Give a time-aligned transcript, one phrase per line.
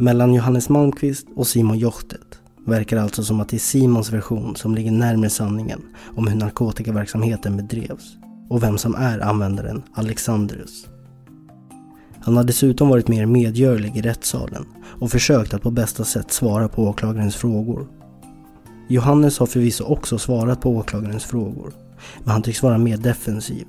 [0.00, 4.74] Mellan Johannes Malmqvist och Simon Jochtet verkar alltså som att det är Simons version som
[4.74, 5.82] ligger närmare sanningen
[6.16, 8.16] om hur narkotikaverksamheten bedrevs
[8.50, 10.86] och vem som är användaren Alexandrus.
[12.20, 14.64] Han har dessutom varit mer medgörlig i rättssalen
[15.00, 17.88] och försökt att på bästa sätt svara på åklagarens frågor.
[18.88, 21.72] Johannes har förvisso också svarat på åklagarens frågor,
[22.18, 23.66] men han tycks vara mer defensiv,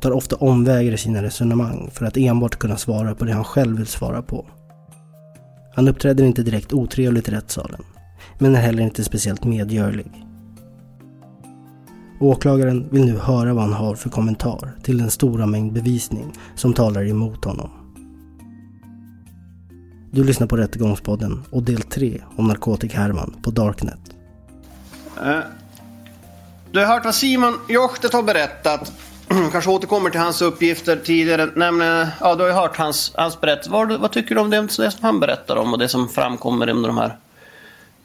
[0.00, 3.76] tar ofta omvägar i sina resonemang för att enbart kunna svara på det han själv
[3.76, 4.46] vill svara på.
[5.80, 7.82] Han uppträder inte direkt otrevligt i rättssalen,
[8.38, 10.26] men är heller inte speciellt medgörlig.
[12.20, 16.72] Åklagaren vill nu höra vad han har för kommentar till den stora mängd bevisning som
[16.72, 17.70] talar emot honom.
[20.10, 24.00] Du lyssnar på Rättegångspodden och del 3 om narkotikahärvan på Darknet.
[25.24, 25.38] Eh,
[26.70, 28.92] du har hört vad Simon Jochtet har berättat.
[29.52, 31.48] Kanske återkommer till hans uppgifter tidigare.
[31.54, 33.70] Nämligen, ja, du har ju hört hans, hans berättelse.
[33.70, 36.68] Vad, vad tycker du om det, det som han berättar om och det som framkommer
[36.68, 37.16] under de här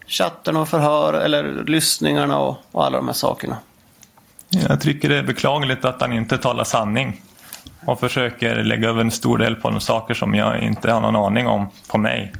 [0.08, 3.58] chatterna och förhör eller lyssningarna och, och alla de här sakerna?
[4.50, 7.22] Jag tycker det är beklagligt att han inte talar sanning
[7.86, 11.16] och försöker lägga över en stor del på de saker som jag inte har någon
[11.16, 12.34] aning om på mig.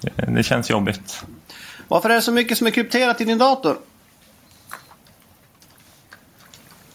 [0.00, 1.24] Det, det känns jobbigt.
[1.88, 3.76] Varför är det så mycket som är krypterat i din dator?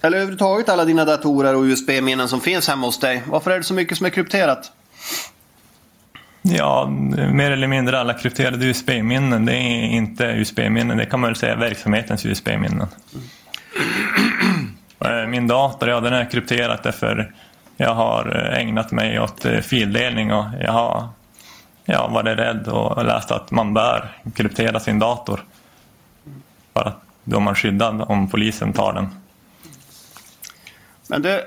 [0.02, 3.24] Eller överhuvudtaget alla dina datorer och USB-minnen som finns hemma hos dig.
[3.28, 4.72] Varför är det så mycket som är krypterat?
[6.42, 6.86] Ja,
[7.34, 11.56] mer eller mindre alla krypterade USB-minnen, det är inte USB-minnen, det kan man väl säga
[11.56, 12.88] verksamhetens USB-minnen.
[15.06, 17.34] Eh, Min dator, ja den är krypterad därför
[17.78, 21.08] jag har eh, ägnat mig åt eh, fildelning och jag har
[21.86, 25.44] ja, varit rädd och läst att man bör kryptera sin dator.
[26.74, 29.10] För att då är man skyddad om polisen tar den.
[31.10, 31.46] Men det...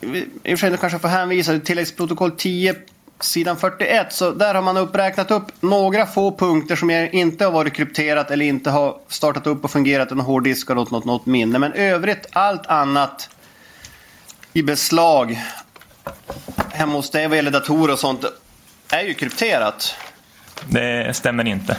[0.00, 2.74] I och för sig, du kanske får hänvisa till tilläggsprotokoll 10,
[3.20, 4.12] sidan 41.
[4.12, 8.44] Så där har man uppräknat upp några få punkter som inte har varit krypterat eller
[8.44, 11.58] inte har startat upp och fungerat en hårddisk och något, något, något minne.
[11.58, 13.30] Men övrigt, allt annat
[14.52, 15.38] i beslag
[16.70, 18.24] hemma hos dig vad gäller datorer och sånt
[18.88, 19.94] är ju krypterat.
[20.68, 21.76] Det stämmer inte.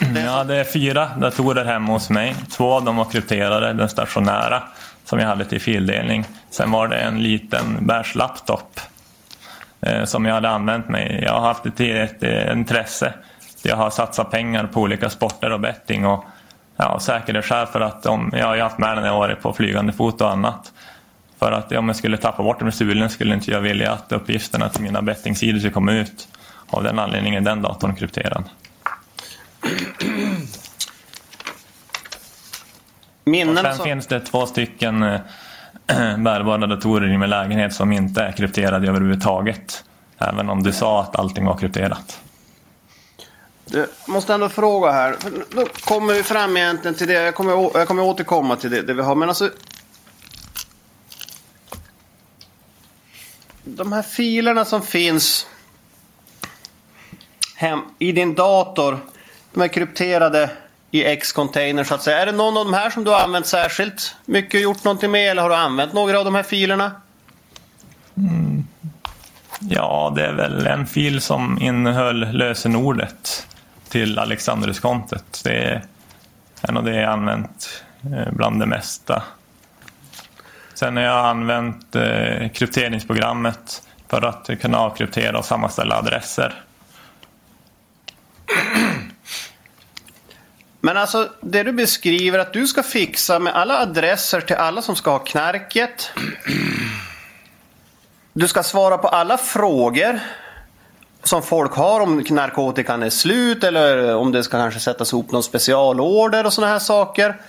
[0.00, 2.36] Mm, ja, det är fyra datorer hemma hos mig.
[2.50, 4.62] Två av dem var krypterade, den stationära
[5.04, 6.24] som jag hade till fildelning.
[6.50, 8.80] Sen var det en liten bärslaptop
[9.80, 11.20] eh, som jag hade använt mig.
[11.24, 13.14] Jag har haft det till ett intresse.
[13.62, 16.24] Jag har satsat pengar på olika sporter och betting och
[16.76, 19.52] ja, säkerhetsskäl för att om, jag har ju haft med den när jag varit på
[19.52, 20.72] flygande fot och annat.
[21.38, 24.12] För att om jag skulle tappa bort den med stulen skulle inte jag vilja att
[24.12, 26.28] uppgifterna till mina bettingsidor skulle komma ut.
[26.70, 28.44] Av den anledningen är den datorn krypterad.
[33.26, 33.84] Och Minnen sen som...
[33.84, 35.20] finns det två stycken eh,
[36.18, 39.84] bärbara datorer i min lägenhet som inte är krypterade överhuvudtaget.
[40.18, 42.20] Även om du sa att allting var krypterat.
[43.64, 45.16] Du måste ändå fråga här.
[45.50, 47.12] Då kommer vi fram egentligen till det.
[47.12, 49.14] Jag kommer, jag kommer återkomma till det, det vi har.
[49.14, 49.50] Men alltså.
[53.64, 55.46] De här filerna som finns
[57.56, 58.98] hem, i din dator.
[59.56, 60.50] De är krypterade
[60.90, 62.18] i X-container så att säga.
[62.18, 65.10] Är det någon av de här som du har använt särskilt mycket och gjort någonting
[65.10, 66.92] med eller har du använt några av de här filerna?
[68.16, 68.66] Mm.
[69.60, 73.46] Ja, det är väl en fil som innehöll lösenordet
[73.88, 75.40] till Alexanderskontot.
[75.44, 75.82] Det
[76.60, 79.22] är nog det jag använt eh, bland det mesta.
[80.74, 86.65] Sen har jag använt eh, krypteringsprogrammet för att kunna avkryptera och sammanställa adresser.
[90.86, 94.96] Men alltså det du beskriver att du ska fixa med alla adresser till alla som
[94.96, 96.10] ska ha knarket.
[98.32, 100.20] Du ska svara på alla frågor
[101.22, 105.42] som folk har om narkotikan är slut eller om det ska kanske sättas ihop någon
[105.42, 107.40] specialorder och sådana här saker.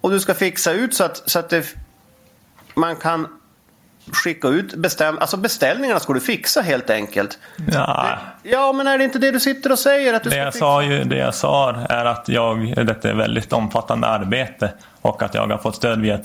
[0.00, 1.74] Och du ska fixa ut så att, så att det,
[2.74, 3.28] man kan
[4.12, 7.38] skicka ut bestäm, alltså beställningarna ska du fixa helt enkelt.
[7.72, 10.14] Ja, Ja, men är det inte det du sitter och säger?
[10.14, 10.58] Att du det, jag fixa?
[10.58, 15.34] sa ju, det jag sa är att jag, detta är väldigt omfattande arbete och att
[15.34, 16.16] jag har fått stöd via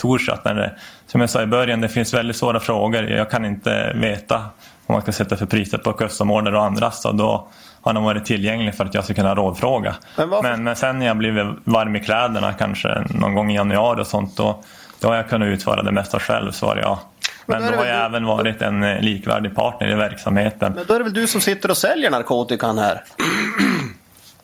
[0.44, 0.72] det,
[1.08, 3.04] som jag sa i början, det finns väldigt svåra frågor.
[3.04, 4.42] Jag kan inte veta
[4.88, 6.92] vad man ska sätta för priser på custom-order och andra.
[6.92, 7.48] Så då
[7.82, 9.96] har de varit tillgänglig för att jag ska kunna rådfråga.
[10.18, 14.02] Men Men, men sen när jag blivit varm i kläderna, kanske någon gång i januari
[14.02, 14.64] och sånt, då,
[15.00, 17.00] då har jag kunnat utföra det mesta själv, svarar jag.
[17.46, 20.74] Men Men då har jag du- även varit en eh, likvärdig partner i verksamheten.
[20.74, 23.04] Men då är det väl du som sitter och säljer narkotikan här?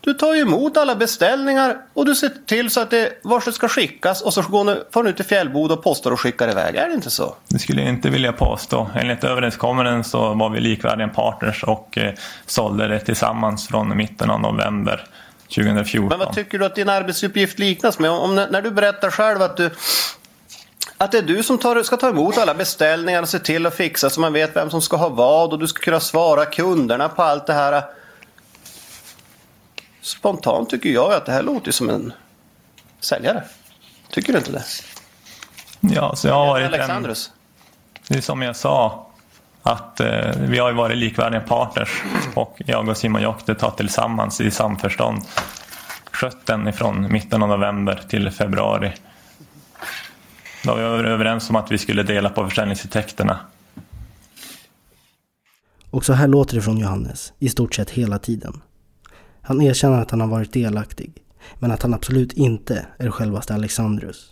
[0.02, 3.52] Du tar ju emot alla beställningar och du ser till så att det vart det
[3.52, 6.76] ska skickas och så får du ut till Fjällboda och postar och skickar iväg.
[6.76, 7.36] Är det inte så?
[7.48, 8.90] Det skulle jag inte vilja påstå.
[8.96, 12.14] Enligt överenskommelsen så var vi likvärdiga partners och eh,
[12.46, 15.06] sålde det tillsammans från mitten av november
[15.56, 16.08] 2014.
[16.10, 18.12] Men vad tycker du att din arbetsuppgift liknas med?
[18.12, 19.70] Om, när du berättar själv att du
[20.98, 23.76] att det är du som tar, ska ta emot alla beställningar och se till att
[23.76, 27.10] fixa så man vet vem som ska ha vad och du ska kunna svara kunderna
[27.10, 27.84] på allt det här.
[30.02, 32.14] Spontant tycker jag att det här låter som en
[33.00, 33.44] säljare.
[34.10, 34.64] Tycker du inte det?
[35.80, 37.32] Ja, så jag har varit en, Alexandrus.
[38.08, 39.08] det är som jag sa,
[39.64, 42.04] att eh, vi har ju varit likvärdiga partners
[42.34, 45.22] och jag och Simon Jokte har tillsammans i samförstånd
[46.12, 48.94] skött den ifrån mitten av november till februari.
[50.64, 53.40] Då var vi överens om att vi skulle dela på försäljningsintäkterna.
[55.90, 58.62] Och så här låter det från Johannes i stort sett hela tiden.
[59.42, 61.14] Han erkänner att han har varit delaktig,
[61.60, 64.30] men att han absolut inte är självaste Alexandrus.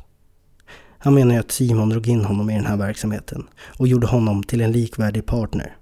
[0.97, 4.43] Han menar ju att Simon drog in honom i den här verksamheten och gjorde honom
[4.43, 5.75] till en likvärdig partner.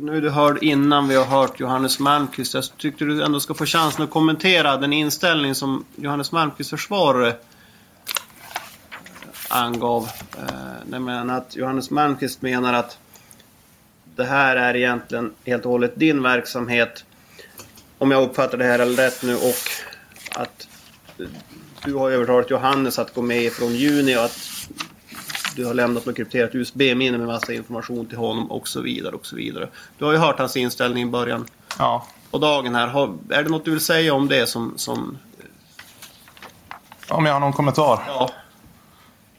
[0.00, 2.54] Nu du hörde innan vi har hört Johannes Malmqvist.
[2.54, 7.34] Jag tyckte du ändå ska få chansen att kommentera den inställning som Johannes Malmqvists försvarare
[9.52, 10.08] angav.
[10.38, 10.44] Eh,
[10.86, 12.98] nämligen att Johannes Malmqvist menar att
[14.16, 17.04] det här är egentligen helt och hållet din verksamhet.
[17.98, 19.54] Om jag uppfattar det här rätt nu och
[20.40, 20.68] att
[21.84, 24.38] du har övertalat Johannes att gå med från juni och att
[25.56, 29.26] du har lämnat något krypterat USB-minne med massa information till honom och så vidare och
[29.26, 29.68] så vidare.
[29.98, 31.46] Du har ju hört hans inställning i början
[31.78, 32.06] Ja.
[32.30, 32.86] på dagen här.
[32.86, 34.72] Har, är det något du vill säga om det som...
[34.76, 35.18] som
[37.08, 38.02] Om jag har någon kommentar?
[38.06, 38.30] ja.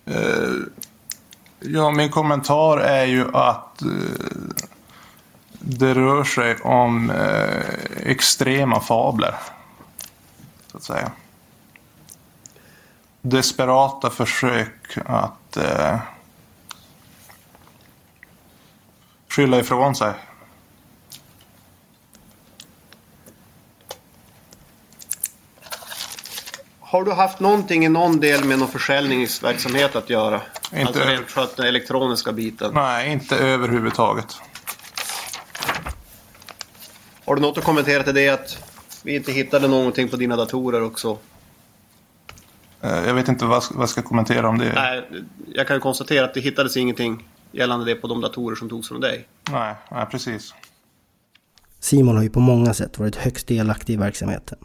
[0.05, 0.53] Eh,
[1.59, 3.88] ja, min kommentar är ju att eh,
[5.59, 7.63] det rör sig om eh,
[8.00, 9.35] extrema fabler.
[10.67, 11.11] Så att säga.
[13.21, 16.00] Desperata försök att eh,
[19.29, 20.13] skylla ifrån sig.
[26.93, 30.41] Har du haft någonting i någon del med någon försäljningsverksamhet att göra?
[30.71, 32.71] Inte- Alltså rent för att den elektroniska biten.
[32.73, 34.35] Nej, inte överhuvudtaget.
[37.25, 38.57] Har du något att kommentera till det att
[39.03, 41.17] vi inte hittade någonting på dina datorer också?
[42.81, 44.71] Eh, Jag vet inte vad jag ska kommentera om det.
[44.75, 45.03] Nej,
[45.53, 48.88] jag kan ju konstatera att det hittades ingenting gällande det på de datorer som togs
[48.88, 49.27] från dig.
[49.51, 50.53] Nej, nej precis.
[51.79, 54.57] Simon har ju på många sätt varit högst delaktig i verksamheten.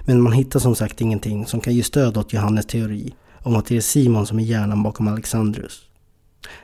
[0.00, 3.66] Men man hittar som sagt ingenting som kan ge stöd åt Johannes teori om att
[3.66, 5.82] det är Simon som är hjärnan bakom Alexandrus.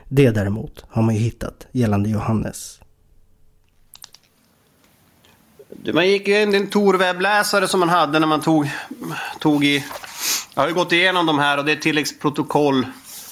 [0.07, 2.79] Det däremot har man ju hittat gällande Johannes.
[5.93, 8.69] Man gick ju in i en Tor-webbläsare som man hade när man tog,
[9.39, 9.85] tog i...
[10.55, 12.87] Jag har ju gått igenom de här och det är tilläggsprotokoll.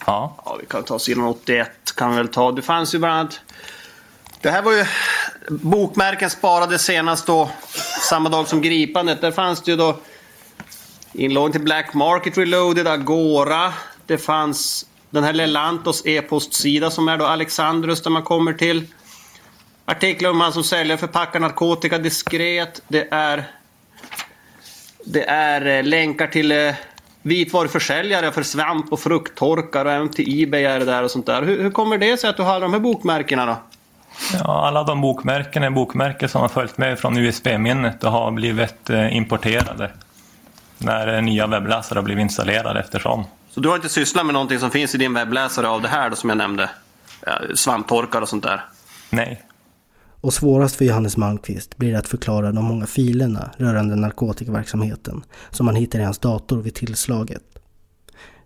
[0.05, 0.35] Ja.
[0.45, 1.69] Ja, vi kan ta sidan 81.
[1.95, 2.51] Kan vi väl ta.
[2.51, 3.39] Det fanns ju bland annat...
[4.41, 4.85] Det här var ju...
[5.49, 7.49] Bokmärken sparade senast då,
[8.09, 9.21] samma dag som gripandet.
[9.21, 9.97] Där fanns det ju då
[11.13, 13.73] inlogg till Black Market Reloaded, Agora.
[14.05, 18.85] Det fanns den här Lelantos e-postsida som är då Alexandrus där man kommer till.
[19.85, 22.81] Artiklar om han som säljer och förpackar narkotika diskret.
[22.87, 23.51] Det är
[25.05, 26.73] det är eh, länkar till eh,
[27.21, 31.41] vitvaruförsäljare för svamp och frukttorkar och även till Ebay är det där och sånt där.
[31.41, 33.57] Hur, hur kommer det sig att du har alla de här bokmärkena då?
[34.33, 38.89] Ja, alla de bokmärken är bokmärken som har följt med från USB-minnet och har blivit
[38.89, 39.91] eh, importerade
[40.77, 43.25] när eh, nya webbläsare har blivit installerade eftersom.
[43.49, 46.09] Så du har inte sysslat med någonting som finns i din webbläsare av det här
[46.09, 46.69] då, som jag nämnde?
[47.55, 48.65] Svamptorkar och sånt där?
[49.09, 49.43] Nej.
[50.21, 55.65] Och svårast för Johannes Malmqvist blir det att förklara de många filerna rörande narkotikaverksamheten som
[55.65, 57.43] man hittar i hans dator vid tillslaget.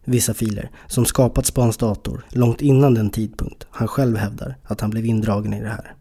[0.06, 4.82] Vissa filer som skapats på hans dator långt innan den tidpunkt han själv hävdar att
[4.82, 5.94] han blev indragen i det här.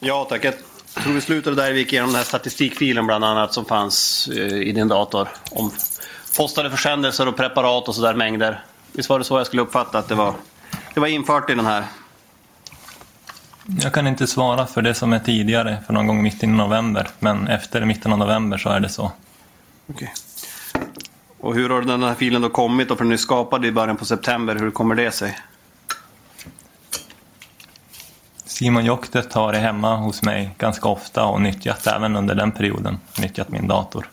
[0.00, 0.44] Ja tack.
[0.44, 0.54] Jag
[1.02, 4.62] tror vi slutade där vi gick igenom den här statistikfilen bland annat som fanns eh,
[4.62, 5.28] i din dator.
[5.50, 5.70] Om
[6.36, 8.64] postade försändelser och preparat och sådär mängder.
[8.92, 10.34] Visst var det så jag skulle uppfatta att det var?
[10.94, 11.84] Det var infört i den här.
[13.80, 17.08] Jag kan inte svara för det som är tidigare, för någon gång mitten i november.
[17.18, 19.12] Men efter mitten av november så är det så.
[19.86, 20.12] Okej.
[21.44, 22.90] Och hur har den här filen då kommit?
[22.90, 24.56] Och för den är skapad i början på september.
[24.56, 25.38] Hur kommer det sig?
[28.44, 33.00] Simon Joktet har det hemma hos mig ganska ofta och nyttjat även under den perioden.
[33.18, 34.10] Nyttjat min dator.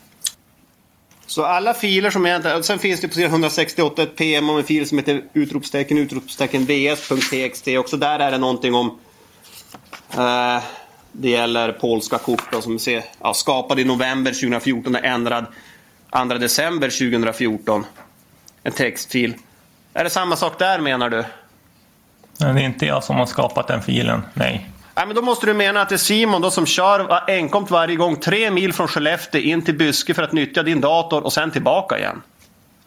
[1.26, 2.62] Så alla filer som egentligen...
[2.62, 6.64] Sen finns det på sidan 168 ett PM om en fil som heter utropstecken utropstecken
[6.64, 7.68] vs.txt.
[7.78, 8.98] Också där är det någonting om...
[10.10, 10.62] Eh,
[11.12, 15.46] det gäller polska kort då, som ser, ja, skapad i november 2014 och ändrad
[16.12, 17.84] 2 december 2014.
[18.62, 19.34] En textfil.
[19.94, 21.24] Är det samma sak där menar du?
[22.40, 24.68] Men det är inte jag som har skapat den filen, nej.
[24.94, 27.96] Nej, men då måste du mena att det är Simon då som kör enkomt varje
[27.96, 31.50] gång tre mil från Skellefteå in till Byske för att nyttja din dator och sen
[31.50, 32.22] tillbaka igen.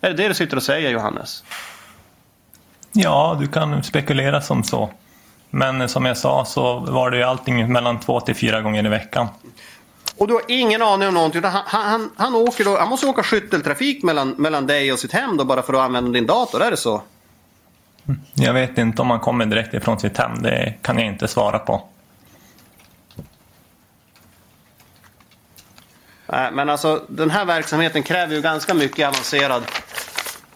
[0.02, 1.44] Är det det du sitter och säger Johannes?
[2.92, 4.90] Ja, du kan spekulera som så.
[5.50, 8.90] Men som jag sa så var det ju allting mellan två till fyra gånger i
[8.90, 9.28] veckan.
[10.18, 11.44] Och du har ingen aning om någonting.
[11.44, 15.38] Han, han, han, åker då, han måste åka skytteltrafik mellan, mellan dig och sitt hem
[15.38, 17.02] då bara för att använda din dator, är det så?
[18.34, 21.60] Jag vet inte om han kommer direkt ifrån sitt hem, det kan jag inte svara
[21.60, 21.88] på.
[26.28, 29.64] Nej, men alltså den här verksamheten kräver ju ganska mycket avancerad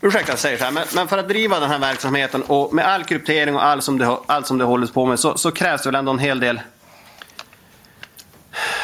[0.02, 2.86] Ursäkta jag säger så här, men, men, för att driva den här verksamheten och med
[2.86, 5.82] all kryptering och allt som det, allt som det hålls på med så, så krävs
[5.82, 6.62] det väl ändå en hel del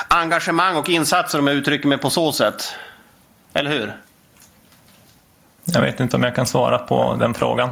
[0.07, 2.75] engagemang och insatser om jag uttrycker mig på så sätt.
[3.53, 3.97] Eller hur?
[5.65, 7.69] Jag vet inte om jag kan svara på den frågan.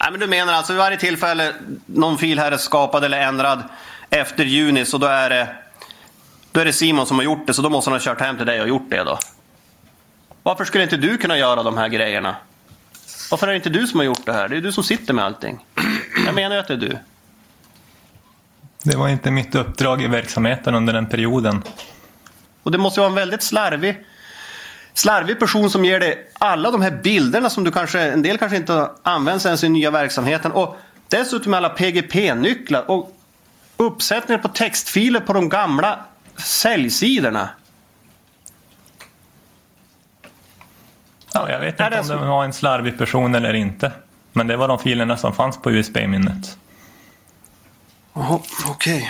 [0.00, 1.54] Nej, men du menar alltså vid varje tillfälle
[1.86, 3.62] någon fil här är skapad eller ändrad
[4.10, 5.48] efter juni så då är det,
[6.52, 8.36] då är det Simon som har gjort det så då måste han ha kört hem
[8.36, 9.18] till dig och gjort det då?
[10.42, 12.36] Varför skulle inte du kunna göra de här grejerna?
[13.30, 14.48] Varför är det inte du som har gjort det här?
[14.48, 15.64] Det är du som sitter med allting.
[16.26, 16.98] Jag menar ju att det är du.
[18.86, 21.62] Det var inte mitt uppdrag i verksamheten under den perioden.
[22.62, 24.04] Och det måste vara en väldigt slarvig,
[24.94, 28.56] slarvig person som ger dig alla de här bilderna som du kanske, en del kanske
[28.56, 30.52] inte används ens i nya verksamheten.
[30.52, 30.76] Och
[31.08, 33.16] dessutom alla PGP-nycklar och
[33.76, 35.98] uppsättningar på textfiler på de gamla
[36.36, 37.48] säljsidorna.
[41.34, 43.92] Ja, jag vet inte om det var en slarvig person eller inte.
[44.32, 46.58] Men det var de filerna som fanns på USB-minnet.
[48.18, 48.96] Jaha, okej.
[48.96, 49.08] Okay.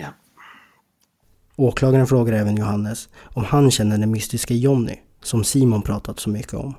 [0.00, 0.08] Ja.
[1.56, 6.54] Åklagaren frågar även Johannes om han känner den mystiska Jonny som Simon pratat så mycket
[6.54, 6.74] om.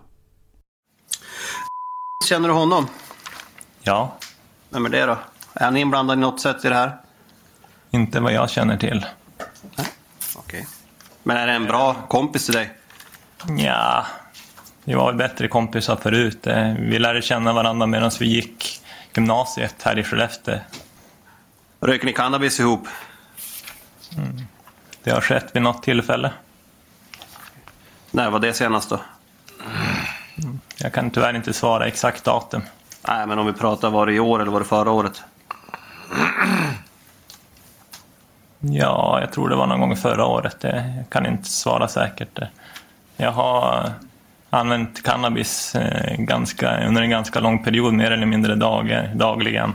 [2.29, 2.87] Känner du honom?
[3.81, 4.17] Ja.
[4.69, 5.17] Vem är det då?
[5.53, 6.97] Är han inblandad i något sätt i det här?
[7.91, 9.05] Inte vad jag känner till.
[9.75, 9.87] Nej,
[10.35, 10.59] okej.
[10.59, 10.65] Okay.
[11.23, 12.77] Men är det en bra kompis till dig?
[13.57, 14.05] Ja,
[14.83, 16.47] vi var bättre kompisar förut.
[16.47, 18.81] Eh, vi lärde känna varandra medan vi gick
[19.13, 20.59] gymnasiet här i Skellefteå.
[21.81, 22.87] Röker ni cannabis ihop?
[24.17, 24.41] Mm.
[25.03, 26.31] Det har skett vid något tillfälle.
[28.11, 28.99] När var det senast då?
[30.37, 30.59] Mm.
[30.77, 32.61] Jag kan tyvärr inte svara exakt datum.
[33.07, 35.23] Nej, men om vi pratar, var det i år eller var det förra året?
[38.59, 40.57] Ja, jag tror det var någon gång förra året.
[40.61, 42.39] Jag kan inte svara säkert.
[43.17, 43.91] Jag har
[44.51, 49.73] använt cannabis eh, ganska, under en ganska lång period, mer eller mindre dag, dagligen.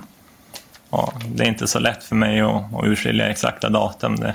[0.90, 4.16] Och det är inte så lätt för mig att, att urskilja exakta datum.
[4.16, 4.34] Det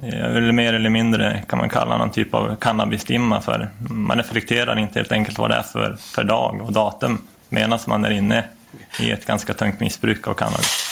[0.00, 4.98] är mer eller mindre kan man kalla någon typ av cannabisdimma för man reflekterar inte
[4.98, 8.44] helt enkelt vad det är för, för dag och datum medan man är inne
[9.00, 10.88] i ett ganska tungt missbruk av cannabis.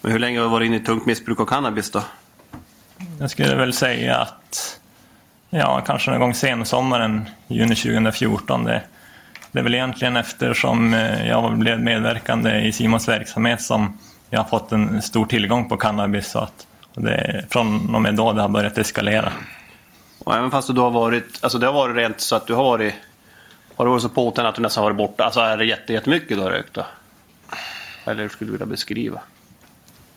[0.00, 2.02] Men hur länge har du varit inne i tungt missbruk av cannabis då?
[3.20, 4.80] Jag skulle väl säga att
[5.54, 8.64] ja, kanske någon gång sensommaren, juni 2014.
[8.64, 8.82] Det,
[9.52, 13.98] Det är väl egentligen eftersom eh, jag blev medverkande i Simons verksamhet som
[14.30, 16.30] jag har fått en stor tillgång på cannabis.
[16.30, 19.32] Så att det från och med då det har börjat eskalera.
[20.18, 22.64] Och även fast du har varit, alltså det har varit rent så att du har
[22.64, 22.94] varit,
[23.76, 25.24] har du varit så påtänd att du nästan varit borta?
[25.24, 26.86] Alltså är det jätte, jättemycket du har rökt då?
[28.04, 29.20] Eller hur skulle du vilja beskriva?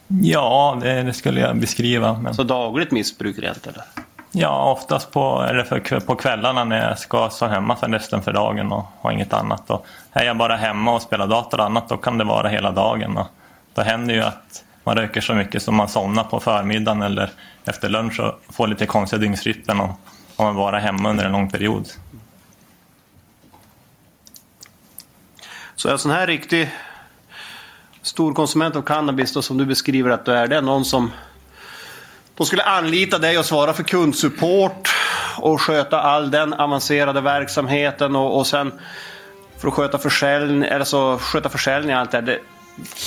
[0.08, 2.20] Ja, det, det skulle jag beskriva.
[2.20, 2.34] Men...
[2.34, 3.84] Så dagligt missbruk rent eller?
[4.40, 8.34] Ja, oftast på, eller för, på kvällarna när jag ska stå hemma för resten för
[8.34, 9.70] dagen och har inget annat.
[9.70, 12.72] Och är jag bara hemma och spelar dator och annat då kan det vara hela
[12.72, 13.18] dagen.
[13.18, 13.28] Och
[13.74, 17.30] då händer ju att man röker så mycket som man somnar på förmiddagen eller
[17.66, 19.96] efter lunch och får lite konstiga dygnsrytmen om
[20.38, 21.88] man bara är hemma under en lång period.
[25.76, 26.72] Så en sån här riktig
[28.02, 31.12] storkonsument av cannabis då, som du beskriver att du är, det är någon som
[32.38, 34.90] de skulle anlita dig och svara för kundsupport
[35.38, 38.72] och sköta all den avancerade verksamheten och, och sen
[39.58, 42.40] för att sköta försäljning, alltså sköta försäljning och allt det det,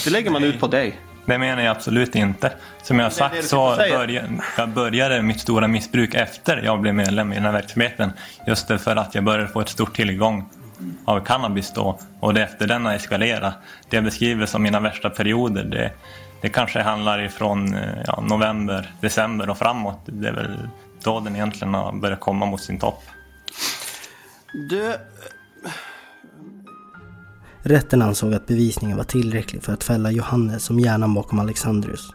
[0.04, 1.00] det lägger man ut på dig.
[1.26, 2.52] Det menar jag absolut inte.
[2.82, 4.12] Som jag har sagt så började
[4.56, 8.12] jag började mitt stora missbruk efter jag blev medlem i den här verksamheten.
[8.46, 10.50] Just för att jag började få ett stort tillgång
[11.04, 13.54] av cannabis då och det efter den har eskalerat.
[13.90, 15.92] Det jag beskriver som mina värsta perioder det,
[16.42, 20.00] det kanske handlar ifrån ja, november, december och framåt.
[20.06, 20.68] Det är väl
[21.02, 23.02] då den egentligen har börjat komma mot sin topp.
[24.70, 24.94] Du...
[27.62, 32.11] Rätten ansåg att bevisningen var tillräcklig för att fälla Johannes som hjärnan bakom Alexandrus.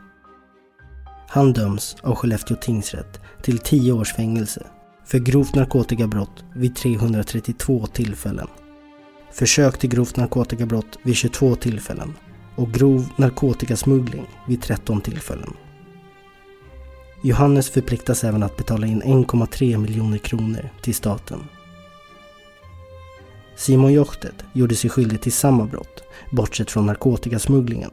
[1.27, 4.63] Han döms av Skellefteå tingsrätt till 10 års fängelse
[5.05, 8.48] för grovt narkotikabrott vid 332 tillfällen,
[9.32, 12.13] försök till grovt narkotikabrott vid 22 tillfällen
[12.56, 15.54] och grov narkotikasmuggling vid 13 tillfällen.
[17.24, 21.40] Johannes förpliktas även att betala in 1,3 miljoner kronor till staten.
[23.56, 27.92] Simon Jochtet gjorde sig skyldig till samma brott, bortsett från narkotikasmugglingen,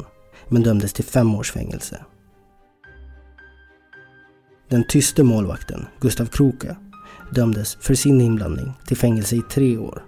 [0.49, 2.05] men dömdes till fem års fängelse.
[4.69, 6.77] Den tyste målvakten, Gustav Kroka,
[7.31, 10.05] dömdes för sin inblandning till fängelse i tre år.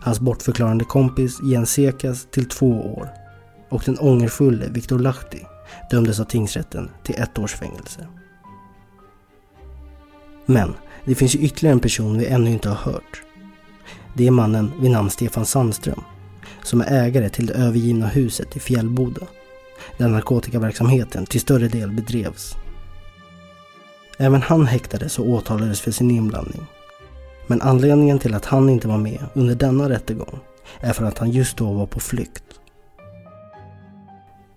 [0.00, 3.25] Hans bortförklarande kompis Jens Sekas till två år
[3.68, 5.44] och den ångerfulle Viktor Lahti
[5.90, 8.06] dömdes av tingsrätten till ett års fängelse.
[10.46, 10.74] Men
[11.04, 13.22] det finns ju ytterligare en person vi ännu inte har hört.
[14.14, 16.02] Det är mannen vid namn Stefan Sandström
[16.62, 19.26] som är ägare till det övergivna huset i Fjällboda
[19.98, 22.54] där narkotikaverksamheten till större del bedrevs.
[24.18, 26.66] Även han häktades och åtalades för sin inblandning.
[27.46, 30.38] Men anledningen till att han inte var med under denna rättegång
[30.80, 32.44] är för att han just då var på flykt.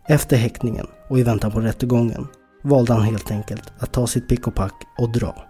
[0.09, 2.27] Efter häktningen och i väntan på rättegången
[2.61, 5.45] valde han helt enkelt att ta sitt pick och pack och dra.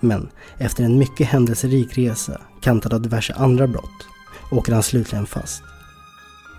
[0.00, 4.06] Men efter en mycket händelserik resa, kantad av diverse andra brott,
[4.50, 5.62] åker han slutligen fast.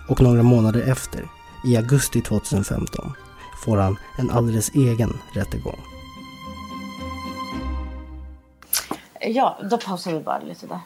[0.08, 1.28] Och några månader efter,
[1.66, 3.12] i augusti 2015,
[3.64, 5.80] får han en alldeles egen rättegång.
[9.20, 10.80] Ja, då pausar vi bara lite där.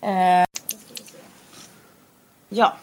[0.00, 0.46] Eh,
[2.48, 2.76] ja.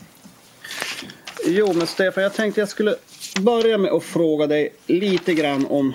[1.46, 2.96] Jo, men Stefan, jag tänkte jag skulle
[3.42, 5.94] börja med att fråga dig lite grann om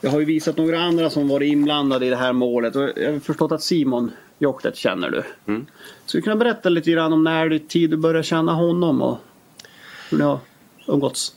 [0.00, 3.12] jag har ju visat några andra som varit inblandade i det här målet och jag
[3.12, 5.22] har förstått att Simon Jochtet känner du.
[5.46, 5.66] Mm.
[6.06, 9.18] Skulle du kunna berätta lite grann om när i tid du började känna honom och
[10.10, 10.38] hur ni har
[10.86, 11.34] umgåtts?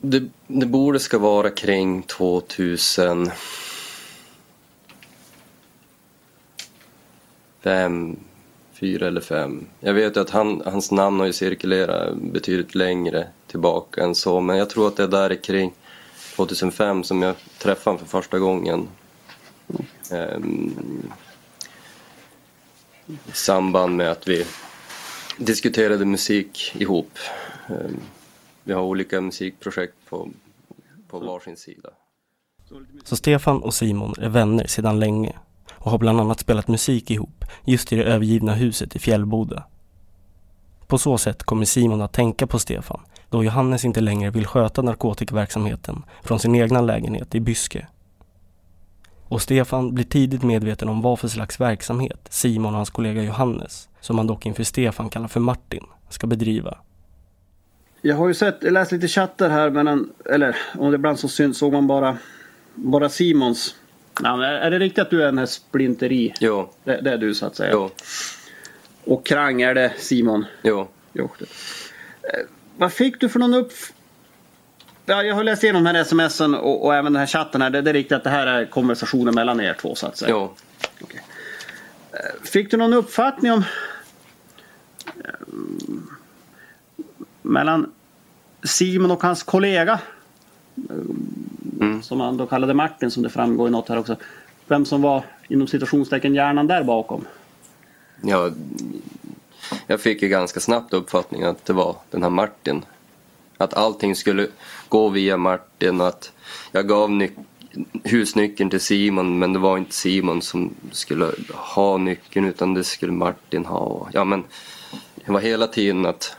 [0.00, 3.30] Det, det borde ska vara kring 2000
[7.60, 8.16] fem,
[8.80, 9.66] fyra eller fem.
[9.80, 14.40] Jag vet ju att han, hans namn har ju cirkulerat betydligt längre tillbaka än så
[14.40, 15.72] men jag tror att det är där kring
[16.36, 18.88] 2005 som jag träffade honom för första gången.
[20.12, 21.12] Um,
[23.06, 24.46] I samband med att vi
[25.36, 27.18] diskuterade musik ihop.
[27.68, 28.00] Um,
[28.64, 30.28] vi har olika musikprojekt på,
[31.08, 31.90] på varsin sida.
[33.04, 35.36] Så Stefan och Simon är vänner sedan länge
[35.80, 39.64] och har bland annat spelat musik ihop just i det övergivna huset i Fjällboda.
[40.86, 44.82] På så sätt kommer Simon att tänka på Stefan då Johannes inte längre vill sköta
[44.82, 47.86] narkotikaverksamheten från sin egna lägenhet i Byske.
[49.28, 53.88] Och Stefan blir tidigt medveten om vad för slags verksamhet Simon och hans kollega Johannes,
[54.00, 56.78] som han dock inför Stefan kallar för Martin, ska bedriva.
[58.02, 61.58] Jag har ju sett, läst lite chatter här mellan, eller om det ibland så syns
[61.58, 62.18] såg man bara,
[62.74, 63.74] bara Simons
[64.22, 66.34] Ja, är det riktigt att du är den här Splinteri?
[66.40, 66.72] Jo.
[66.84, 67.70] Det, det, är du så att säga?
[67.72, 67.90] Jo.
[69.04, 70.44] Och Krang, är det Simon?
[70.62, 70.88] Jo.
[71.12, 71.30] jo.
[72.22, 73.72] Eh, vad fick du för någon upp...
[75.06, 77.70] Ja, jag har läst igenom de här smsen och, och även den här chatten här.
[77.70, 80.30] Det, det är riktigt att det här är konversationen mellan er två så att säga?
[80.30, 80.54] Jo.
[81.00, 81.20] Okay.
[82.44, 83.64] Fick du någon uppfattning om
[85.24, 85.30] eh,
[87.42, 87.92] mellan
[88.62, 90.00] Simon och hans kollega
[91.80, 92.02] Mm.
[92.02, 94.16] som han då kallade Martin som det framgår i något här också.
[94.68, 97.24] Vem som var inom citationstecken hjärnan där bakom.
[98.22, 98.50] Ja,
[99.86, 102.84] jag fick ju ganska snabbt uppfattningen att det var den här Martin.
[103.56, 104.46] Att allting skulle
[104.88, 106.32] gå via Martin och att
[106.72, 107.44] jag gav nyc-
[108.04, 113.12] husnyckeln till Simon men det var inte Simon som skulle ha nyckeln utan det skulle
[113.12, 114.08] Martin ha.
[114.12, 114.44] Ja men
[115.14, 116.36] det var hela tiden att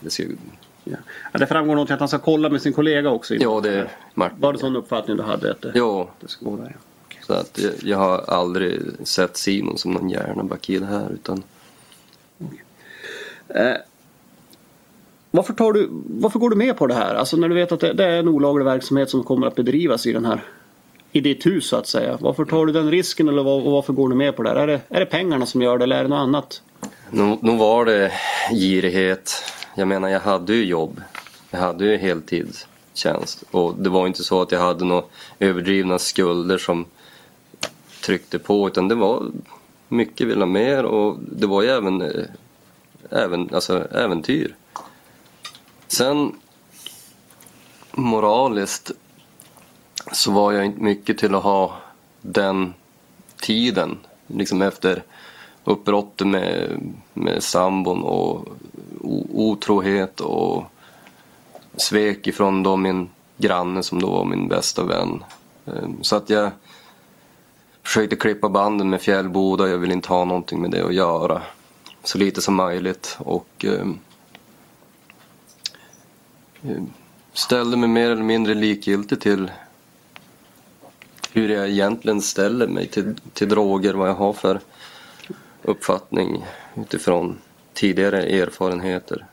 [0.00, 0.36] det skulle...
[0.84, 0.96] Ja.
[1.32, 3.34] Ja, det framgår något att han ska kolla med sin kollega också.
[3.34, 4.40] Ja, det är Martin.
[4.40, 5.50] Var det sån uppfattning du hade?
[5.50, 6.76] Att det, Jo, det ska gå där,
[7.08, 7.16] ja.
[7.26, 11.42] så att jag, jag har aldrig sett Simon som någon hjärnaback i det här utan
[13.54, 13.76] Eh,
[15.30, 17.14] varför, tar du, varför går du med på det här?
[17.14, 20.06] Alltså när du vet att det, det är en olaglig verksamhet som kommer att bedrivas
[20.06, 20.44] i den här
[21.12, 22.18] i ditt hus så att säga.
[22.20, 24.56] Varför tar du den risken eller var, varför går du med på det här?
[24.56, 26.62] Är det, är det pengarna som gör det eller är det något annat?
[27.14, 28.12] Nog, var det
[28.50, 29.44] girighet.
[29.74, 31.02] Jag menar, jag hade ju jobb.
[31.50, 33.44] Jag hade ju heltidstjänst.
[33.50, 35.04] Och det var inte så att jag hade några
[35.38, 36.86] överdrivna skulder som
[38.04, 38.68] tryckte på.
[38.68, 39.26] Utan det var
[39.88, 42.24] mycket vill ha mer och det var ju även, eh,
[43.10, 44.56] även alltså, äventyr.
[45.88, 46.32] Sen
[47.90, 48.90] moraliskt
[50.12, 51.76] så var jag inte mycket till att ha
[52.20, 52.74] den
[53.40, 53.98] tiden.
[54.26, 55.02] Liksom efter
[55.64, 56.80] uppbrottet med,
[57.14, 58.48] med sambon och
[59.00, 60.64] o- otrohet och
[61.76, 65.24] svek ifrån då min granne som då var min bästa vän.
[65.66, 66.50] Ehm, så att jag
[67.82, 69.68] försökte klippa banden med Fjällboda.
[69.68, 71.42] Jag ville inte ha någonting med det att göra.
[72.04, 73.98] Så lite som möjligt och ehm,
[76.62, 76.86] ehm,
[77.32, 79.50] ställde mig mer eller mindre likgiltig till
[81.32, 84.60] hur jag egentligen ställer mig till, till droger, vad jag har för
[85.62, 86.44] uppfattning
[86.74, 87.38] utifrån
[87.72, 89.26] tidigare erfarenheter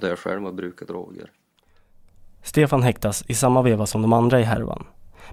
[0.00, 1.30] där jag själv har brukat droger.
[2.42, 4.86] Stefan häktas i samma veva som de andra i härvan,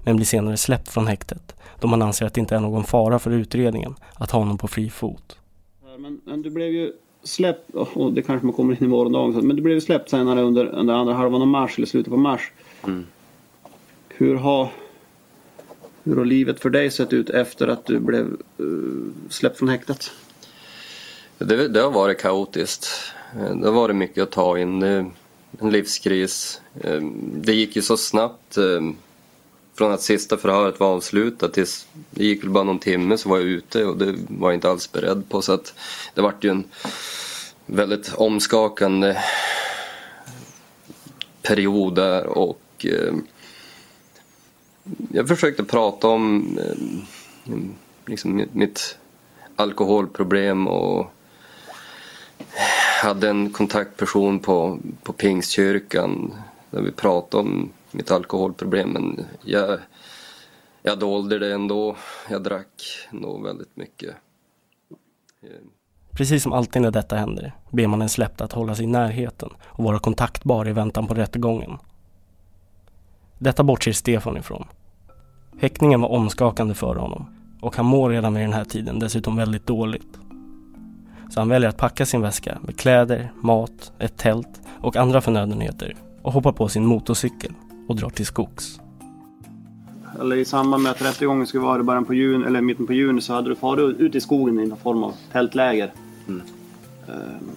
[0.04, 3.18] men blir senare släppt från häktet då man anser att det inte är någon fara
[3.18, 5.38] för utredningen att ha honom på fri fot.
[5.98, 9.56] Men, men du blev ju släppt, och det kanske man kommer in i morgondagen, men
[9.56, 12.52] du blev ju släppt senare under, under andra halvan av mars eller slutet på mars.
[12.84, 13.06] Mm.
[14.08, 14.68] Hur har
[16.04, 18.26] hur har livet för dig sett ut efter att du blev
[18.58, 18.64] eh,
[19.30, 20.10] släppt från häktet?
[21.38, 22.88] Det, det har varit kaotiskt.
[23.36, 24.80] Eh, det har varit mycket att ta in.
[24.80, 25.10] Det,
[25.60, 26.60] en livskris.
[26.80, 27.00] Eh,
[27.34, 28.58] det gick ju så snabbt
[29.74, 33.38] från att sista förhöret var avslutat tills det gick väl bara någon timme så var
[33.38, 35.74] jag ute och det var jag inte alls beredd på så att
[36.14, 36.64] det vart ju en
[37.66, 39.16] väldigt omskakande
[41.42, 43.14] period där och eh,
[45.10, 47.56] jag försökte prata om eh,
[48.06, 48.98] liksom mitt, mitt
[49.56, 51.12] alkoholproblem och
[53.02, 56.34] hade en kontaktperson på, på Pingstkyrkan
[56.70, 59.78] där vi pratade om mitt alkoholproblem men jag,
[60.82, 61.96] jag dolde det ändå.
[62.30, 64.14] Jag drack nog väldigt mycket.
[66.10, 69.50] Precis som alltid när detta händer ber man en släppt att hålla sig i närheten
[69.64, 71.78] och vara kontaktbar i väntan på rättegången.
[73.42, 74.64] Detta bortser Stefan ifrån.
[75.60, 77.26] Häktningen var omskakande för honom
[77.60, 80.18] och han mår redan vid den här tiden dessutom väldigt dåligt.
[81.30, 85.96] Så han väljer att packa sin väska med kläder, mat, ett tält och andra förnödenheter
[86.22, 87.52] och hoppar på sin motorcykel
[87.88, 88.80] och drar till skogs.
[90.20, 92.92] Eller i samband med att rättegången skulle vara i början på juni, eller mitten på
[92.92, 95.92] juni så hade du farit ut i skogen i någon form av tältläger.
[96.28, 96.42] Mm.
[97.08, 97.50] Ehm,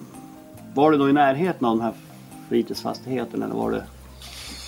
[0.74, 1.94] Var du då i närheten av den här
[2.48, 3.82] fritidsfastigheten eller var det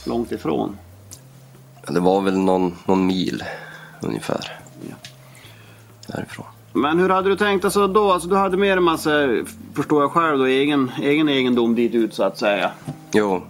[0.07, 0.77] långt ifrån?
[1.91, 3.43] Det var väl någon, någon mil
[4.01, 4.41] ungefär
[4.89, 4.95] Ja.
[6.07, 6.47] därifrån.
[6.73, 8.13] Men hur hade du tänkt alltså då?
[8.13, 9.11] Alltså du hade med en massa,
[9.75, 12.71] förstår jag själv då, egen, egen egendom dit ut så att säga.
[13.13, 13.43] Jo,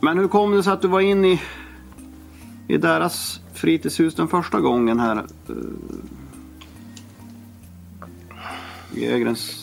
[0.00, 1.40] Men hur kom det sig att du var inne i,
[2.68, 5.16] i deras fritidshus den första gången här?
[5.48, 5.54] eh,
[8.94, 9.62] I Ögrens...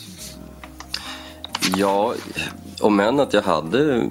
[1.76, 2.14] Ja,
[2.80, 4.10] om än att jag hade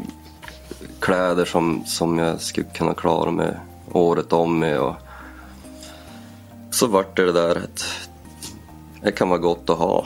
[1.04, 3.58] kläder som, som jag skulle kunna klara mig
[3.92, 4.80] året om med.
[4.80, 4.96] Och
[6.72, 8.10] så vart det det där att
[9.02, 10.06] det kan vara gott att ha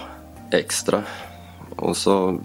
[0.51, 1.03] extra.
[1.75, 2.39] Och så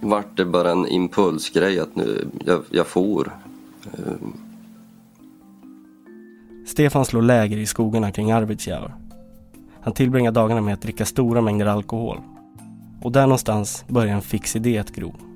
[0.00, 3.32] vart det bara en impulsgrej att nu, jag, jag for.
[6.66, 8.94] Stefan slår läger i skogarna kring Arvidsjaur.
[9.80, 12.20] Han tillbringar dagarna med att dricka stora mängder alkohol.
[13.02, 15.29] Och där någonstans börjar en fix idé att gro.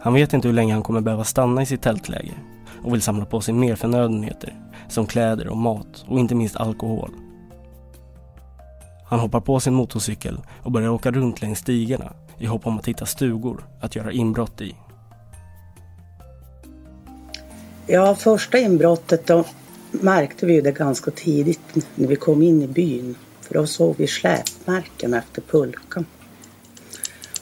[0.00, 2.34] Han vet inte hur länge han kommer behöva stanna i sitt tältläger.
[2.82, 4.54] och vill samla på sig mer förnödenheter
[4.88, 7.10] som kläder och mat och inte minst alkohol.
[9.04, 12.88] Han hoppar på sin motorcykel och börjar åka runt längs stigarna i hopp om att
[12.88, 14.74] hitta stugor att göra inbrott i.
[17.86, 19.44] Ja, första inbrottet då
[19.90, 21.60] märkte vi det ganska tidigt
[21.94, 23.14] när vi kom in i byn.
[23.40, 26.06] För då såg vi släpmärken efter pulkan.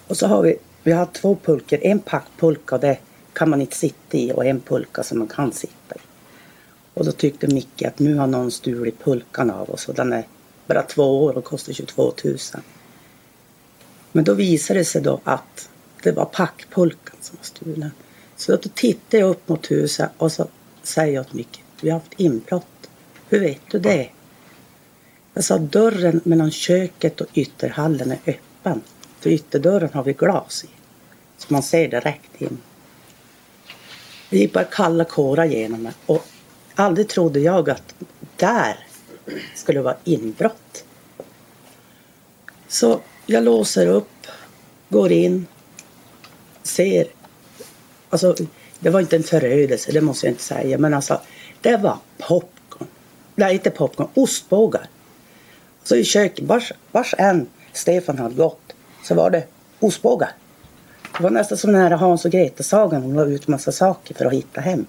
[0.06, 0.56] Och så har vi,
[0.87, 2.99] vi har två pulkor, en packpulka det
[3.33, 5.99] kan man inte sitta i och en pulka som man kan sitta i.
[6.94, 10.27] Och då tyckte Micke att nu har någon stulit pulkan av oss och den är
[10.66, 12.37] bara två år och kostar 22 000.
[14.12, 15.68] Men då visade det sig då att
[16.03, 17.90] det var packpulkan som var stulen.
[18.37, 20.49] Så då tittade jag upp mot huset och så
[20.83, 22.90] säger jag till Micke, vi har haft inbrott.
[23.29, 24.09] Hur vet du det?
[25.35, 28.83] Jag sa dörren mellan köket och ytterhallen är öppen.
[29.20, 30.75] För ytterdörren har vi glas i.
[31.37, 32.59] Så man ser direkt in.
[34.31, 35.92] Det gick bara kalla kårar genom mig.
[36.07, 36.27] Och
[36.75, 37.94] aldrig trodde jag att
[38.37, 38.87] där
[39.55, 40.85] skulle vara inbrott.
[42.68, 44.27] Så jag låser upp,
[44.88, 45.46] går in,
[46.62, 47.07] ser.
[48.11, 48.37] Alltså,
[48.79, 50.79] det var inte en förödelse, det måste jag inte säga.
[50.79, 51.20] Men alltså,
[51.61, 52.88] det var popcorn.
[53.35, 54.88] Nej, inte popcorn, ostbågar.
[55.85, 59.44] Så i köket, vars, vars än Stefan hade gått, så var det
[59.81, 60.31] ostbågar.
[61.16, 63.02] Det var nästan som den här Hans och Greta-sagan.
[63.02, 64.87] Hon la ut massa saker för att hitta hem.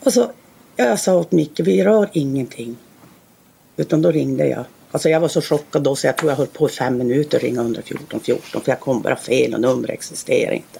[0.00, 0.30] Och så
[0.76, 2.76] jag sa åt Micke, vi rör ingenting.
[3.76, 4.64] Utan då ringde jag.
[4.90, 7.36] Alltså jag var så chockad då så jag tror jag höll på i fem minuter
[7.36, 10.78] att ringa 114 14 för jag kom bara fel och nummer existerar inte.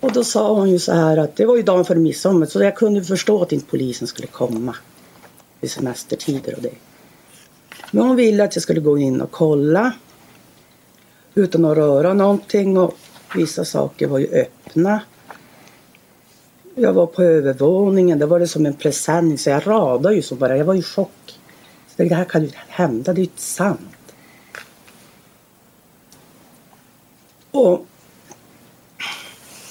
[0.00, 2.62] Och då sa hon ju så här att det var ju dagen före midsommar så
[2.62, 4.76] jag kunde förstå att inte polisen skulle komma
[5.60, 6.74] vid semestertider och det.
[7.90, 9.92] Men hon ville att jag skulle gå in och kolla
[11.34, 12.94] utan att röra någonting och
[13.36, 15.00] vissa saker var ju öppna.
[16.74, 20.34] Jag var på övervåningen, det var det som en presenning så jag radade ju så
[20.34, 21.38] bara, jag var i chock.
[21.96, 23.80] Så det här kan ju hända, det är ju inte sant.
[27.50, 27.86] Och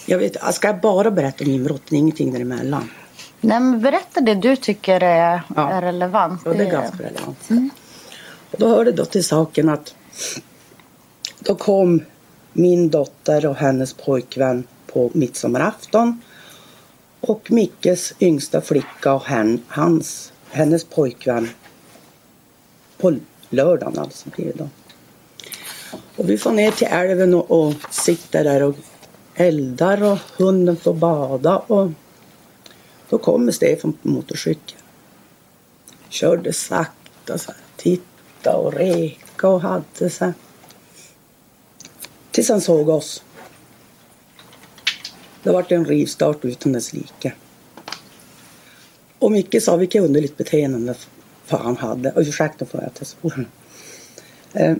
[0.06, 2.90] jag vet, ska jag bara berätta om inbrotten, ingenting däremellan?
[3.42, 5.70] Nej, men berätta det du tycker är, Ja.
[5.72, 6.42] är relevant.
[6.46, 7.38] Ja, det är ganska relevant.
[8.52, 9.96] Och då hörde då till saken att
[11.40, 12.04] då kom
[12.54, 16.22] min dotter och hennes pojkvän på midsommarafton.
[17.22, 21.50] Och Mickes yngsta flicka och hen, hans, hennes pojkvän
[22.98, 23.16] på
[23.50, 24.70] lördagen alltså blir det då.
[26.16, 28.76] Och vi får ner till älven och, och sitter där och
[29.36, 31.90] eldar och hunden får bada och
[33.10, 34.78] då kommer Stefan på motorcykel.
[36.10, 40.34] Körde sakta så här, titta och reka och hade sig.
[42.32, 43.24] Tills han såg oss.
[45.44, 47.34] Det vart en rivstart utan dess like.
[49.20, 50.96] Och Micke sa vilket underligt beteende
[51.48, 52.12] han hade.
[52.12, 53.50] Och ursäkta för att jag svor.
[54.54, 54.76] Eh,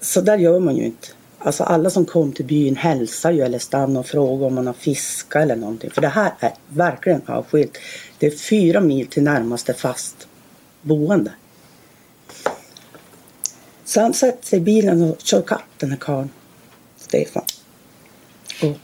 [0.00, 1.08] så där gör man ju inte.
[1.38, 4.74] Alltså alla som kom till byn hälsar ju eller stannar och frågar om man har
[4.74, 5.90] fiskat eller någonting.
[5.90, 7.78] För det här är verkligen avskilt.
[8.18, 10.28] Det är fyra mil till närmaste fast
[10.82, 11.32] boende.
[13.84, 16.30] Så han sätter sig i bilen och kör kapp den här karln,
[17.14, 17.42] Stefan.
[18.62, 18.76] Och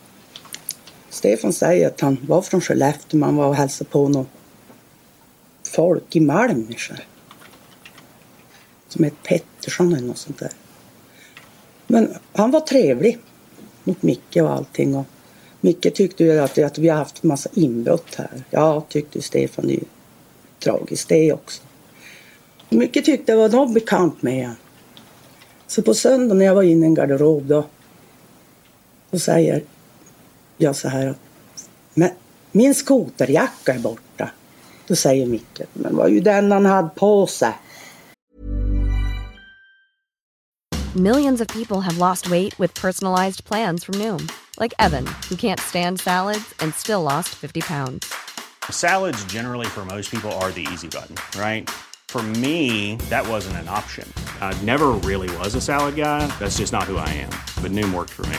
[1.08, 4.26] Stefan säger att han var från Skellefteå, man var och hälsade på någon
[5.62, 6.74] folk i Malm.
[8.88, 10.50] Som hette Pettersson eller något sånt där.
[11.86, 13.18] Men han var trevlig
[13.84, 14.94] mot Micke och allting.
[14.94, 15.06] Och
[15.60, 18.44] Micke tyckte ju att, att vi har haft massa inbrott här.
[18.50, 19.66] Ja, tyckte Stefan.
[19.66, 19.84] Det är ju
[20.58, 21.62] tragiskt det också.
[22.68, 24.50] Micke tyckte det var något bekant med.
[25.66, 27.64] Så på söndag när jag var inne i en garderob då,
[29.10, 29.62] då säger
[30.56, 31.14] jag så här.
[31.94, 32.10] Men
[32.52, 34.30] min skoterjacka är borta.
[34.86, 37.54] Då säger Micke, men var ju den han hade på sig.
[40.94, 45.60] Millions of people have lost weight with personalized plans from Noom, like Evan, who can't
[45.60, 48.12] stand salads and still lost 50 pounds.
[48.70, 51.70] Salads, generally, for most people, are the easy button, right?
[52.08, 54.12] For me, that wasn't an option.
[54.40, 56.26] I never really was a salad guy.
[56.40, 57.30] That's just not who I am.
[57.62, 58.38] But Noom worked for me.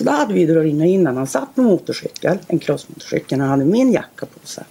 [0.00, 3.64] Så då hade vi då in innan han satt på motorcykel, en crossmotorcykel, Han hade
[3.64, 4.64] min jacka på sig.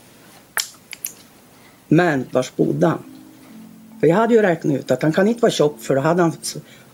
[1.87, 3.03] Men var bodde han?
[3.99, 6.21] För jag hade ju räknat ut att han kan inte vara tjock för då hade
[6.21, 6.33] han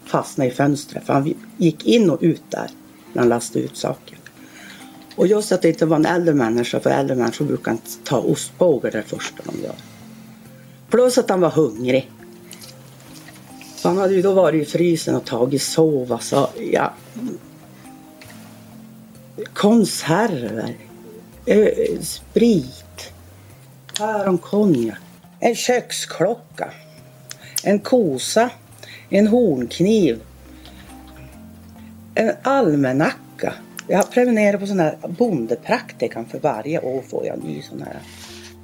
[0.05, 1.05] fastnat i fönstret.
[1.05, 2.69] För han gick in och ut där
[3.13, 4.17] när han lastade ut saker.
[5.15, 8.19] Och just att det inte var en äldre människa, för äldre människor brukar inte ta
[8.19, 9.75] ostbågar det första de gör.
[10.89, 12.11] Plus att han var hungrig.
[13.75, 16.19] Så han hade ju då varit i frysen och tagit sova.
[16.19, 16.93] Så alltså, ja,
[19.53, 20.75] konserver,
[22.01, 23.13] sprit,
[23.97, 24.97] päronkonjak,
[25.39, 26.71] en köksklocka,
[27.63, 28.49] en kosa,
[29.09, 30.21] en hornkniv,
[32.15, 33.53] en almanacka.
[33.87, 37.99] Jag prenumererar på sån här bondepraktikan för varje år får jag en ny sån här.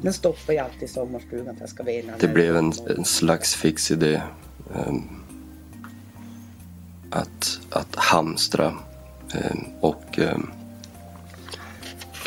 [0.01, 2.11] Den stoppar jag alltid i sommarstugan för jag ska veta.
[2.19, 4.21] Det blev en, en slags fix idé.
[4.73, 5.21] Um,
[7.09, 8.73] att, att hamstra.
[9.33, 10.51] Um, och um,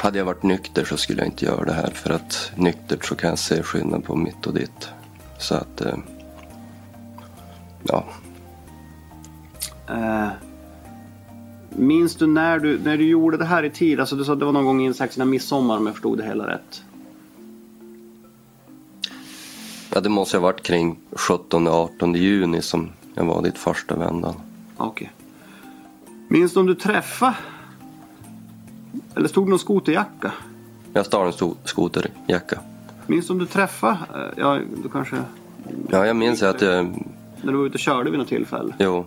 [0.05, 1.91] hade jag varit nykter så skulle jag inte göra det här.
[1.91, 4.89] För att nyktert så kan jag se skillnad på mitt och ditt.
[5.39, 6.03] Så att, um,
[7.83, 8.05] ja.
[9.91, 10.29] Uh,
[11.69, 14.01] minns du när, du när du gjorde det här i tid?
[14.01, 16.25] Alltså du sa att det var någon gång strax innan midsommar om jag förstod det
[16.25, 16.83] hela rätt.
[19.95, 24.35] Ja, det måste ha varit kring 17-18 juni som jag var dit första vändan.
[24.77, 25.13] Okej.
[26.29, 27.35] Minns du om du träffade?
[29.17, 30.33] Eller stod det någon skoterjacka?
[30.93, 32.61] Jag stal en sto- skoterjacka.
[33.07, 33.93] Minns du om du träffade?
[34.15, 35.17] Eh, Ja, du kanske...
[35.91, 36.85] Ja, jag minns att jag...
[37.43, 38.75] När du var ute och körde vid något tillfälle?
[38.79, 39.05] Jo,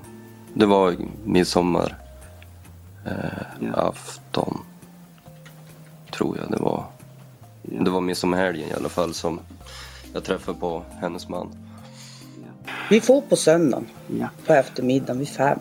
[0.53, 1.95] det var midsommar.
[3.05, 4.57] Eh, Afton.
[6.11, 6.85] Tror jag det var.
[7.61, 9.39] Det var midsommarhelgen i alla fall som
[10.13, 11.47] jag träffade på hennes man.
[12.89, 13.85] Vi får på söndagen
[14.19, 14.27] Ja.
[14.45, 15.59] på eftermiddagen vid fem.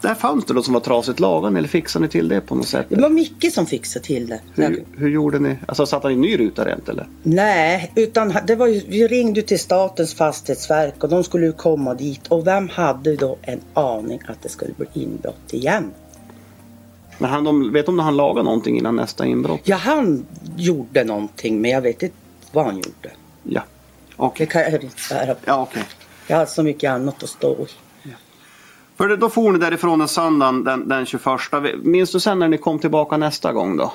[0.00, 2.68] Det här fönstret då som var trasigt lagat eller fixade ni till det på något
[2.68, 2.86] sätt?
[2.88, 4.40] Det var Micke som fixade till det.
[4.54, 5.56] Hur, hur gjorde ni?
[5.66, 7.06] Alltså satte han en ny ruta rent eller?
[7.22, 11.94] Nej, utan det var ju, vi ringde till Statens fastighetsverk och de skulle ju komma
[11.94, 12.26] dit.
[12.26, 15.90] Och vem hade då en aning att det skulle bli inbrott igen?
[17.18, 19.60] Men han, de, vet de om han lagade någonting innan nästa inbrott?
[19.64, 22.16] Ja, han gjorde någonting men jag vet inte
[22.52, 23.10] vad han gjorde.
[23.42, 23.62] Ja.
[24.38, 25.40] Det kan jag inte svära på.
[25.44, 25.82] Ja, okej.
[26.26, 27.87] Jag hade så mycket annat att stå i.
[28.98, 31.24] För då for ni därifrån en söndag den, den 21.
[31.82, 33.92] Minns du sen när ni kom tillbaka nästa gång då?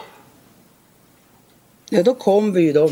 [1.89, 2.89] Ja, då kom vi ju då.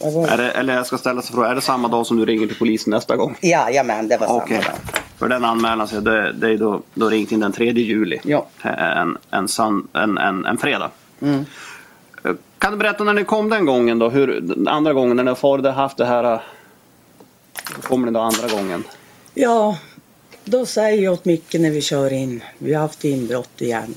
[0.00, 0.50] Var det?
[0.50, 2.90] Eller jag ska ställa sig frågan, är det samma dag som du ringer till polisen
[2.90, 3.36] nästa gång?
[3.42, 4.74] Jajamän, det var samma dag.
[5.16, 8.20] För den anmälan, så det, det är då, då ringt in den 3 juli.
[8.24, 8.46] Ja.
[8.62, 10.90] En, en, san, en, en, en fredag.
[11.20, 11.44] Mm.
[12.58, 14.08] Kan du berätta när ni kom den gången då?
[14.08, 16.24] Hur, andra gången när ni har haft det här.
[16.34, 16.40] äh,
[17.74, 18.84] Hur kommer ni då andra gången?
[19.34, 19.76] Ja,
[20.48, 22.42] då säger jag åt Micke när vi kör in.
[22.58, 23.94] Vi har haft inbrott igen.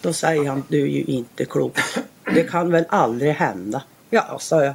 [0.00, 1.78] Då säger han, du är ju inte klok.
[2.34, 3.82] Det kan väl aldrig hända.
[4.10, 4.74] Ja, sa jag.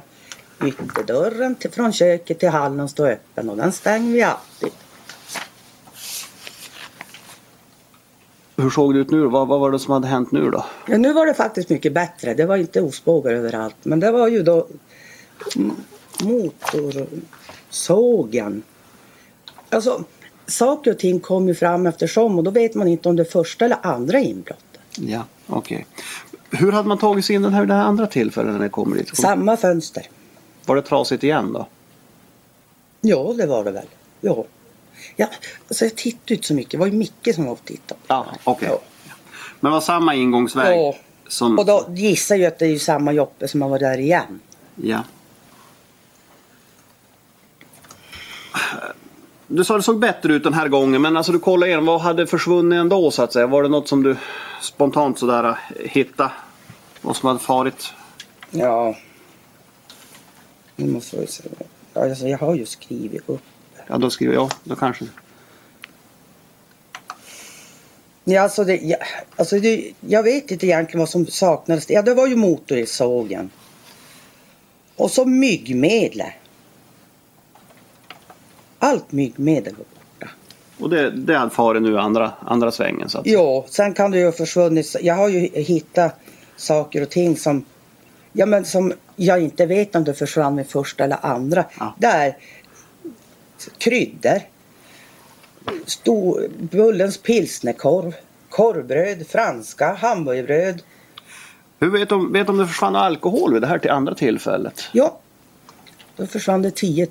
[0.66, 4.70] ytterdörren till, från köket till hallen står öppen och den stänger vi alltid.
[8.56, 9.26] Hur såg det ut nu?
[9.26, 10.64] Vad, vad var det som hade hänt nu då?
[10.88, 12.34] Ja, nu var det faktiskt mycket bättre.
[12.34, 13.76] Det var inte ostbågar överallt.
[13.82, 14.66] Men det var ju då
[16.22, 18.62] motorsågen.
[19.70, 20.04] Alltså,
[20.46, 23.30] saker och ting kom ju fram eftersom och då vet man inte om det är
[23.30, 24.64] första eller andra inbrott.
[24.90, 25.86] Ja, okej.
[26.50, 28.96] Hur hade man tagit sig in den här, det här andra tillfället när ni kommer
[28.96, 29.16] dit?
[29.16, 30.08] Samma fönster.
[30.66, 31.68] Var det trasigt igen då?
[33.00, 33.86] Ja, det var det väl.
[34.20, 34.44] Ja.
[35.16, 35.26] Ja,
[35.68, 36.70] alltså jag tittade inte så mycket.
[36.70, 38.00] Det var ju Micke som var och tittade.
[38.06, 38.78] Ja, okej.
[39.60, 40.78] Men var samma ingångsväg?
[40.78, 40.94] Ja.
[41.28, 41.58] Som...
[41.58, 44.40] Och då gissar jag att det är samma Joppe som har varit där igen.
[44.74, 45.00] Ja.
[49.54, 52.00] Du sa det såg bättre ut den här gången men alltså du kollade igen, vad
[52.00, 53.46] hade försvunnit ändå så att säga?
[53.46, 54.16] Var det något som du
[54.60, 56.30] spontant sådär äh, hittade?
[57.00, 57.92] Vad som hade farit?
[58.50, 58.96] Ja.
[60.76, 61.54] Nu måste jag säga.
[61.94, 63.40] Alltså, jag har ju skrivit upp.
[63.86, 64.50] Ja, då skriver jag.
[64.64, 65.04] Då kanske.
[68.24, 68.96] Ja, alltså det, ja,
[69.36, 71.90] alltså det, jag vet inte egentligen vad som saknades.
[71.90, 73.50] Ja, det var ju motor i sågen.
[74.96, 76.22] Och så myggmedel.
[78.84, 80.32] Allt myggmedel var borta.
[80.78, 84.18] Och det, det hade farit nu andra, andra svängen så att Ja, sen kan det
[84.18, 84.96] ju ha försvunnit.
[85.00, 86.20] Jag har ju hittat
[86.56, 87.64] saker och ting som,
[88.32, 91.64] ja, men som jag inte vet om det försvann med första eller andra.
[91.98, 92.36] Där
[93.78, 94.40] kryddor.
[95.86, 98.14] Stor, Bullens pilsnerkorv.
[98.48, 100.82] Korvbröd, franska, hamburgerbröd.
[101.78, 104.88] Hur vet om, vet om det försvann alkohol vid det här till andra tillfället?
[104.92, 105.18] Ja,
[106.16, 107.06] då försvann det tio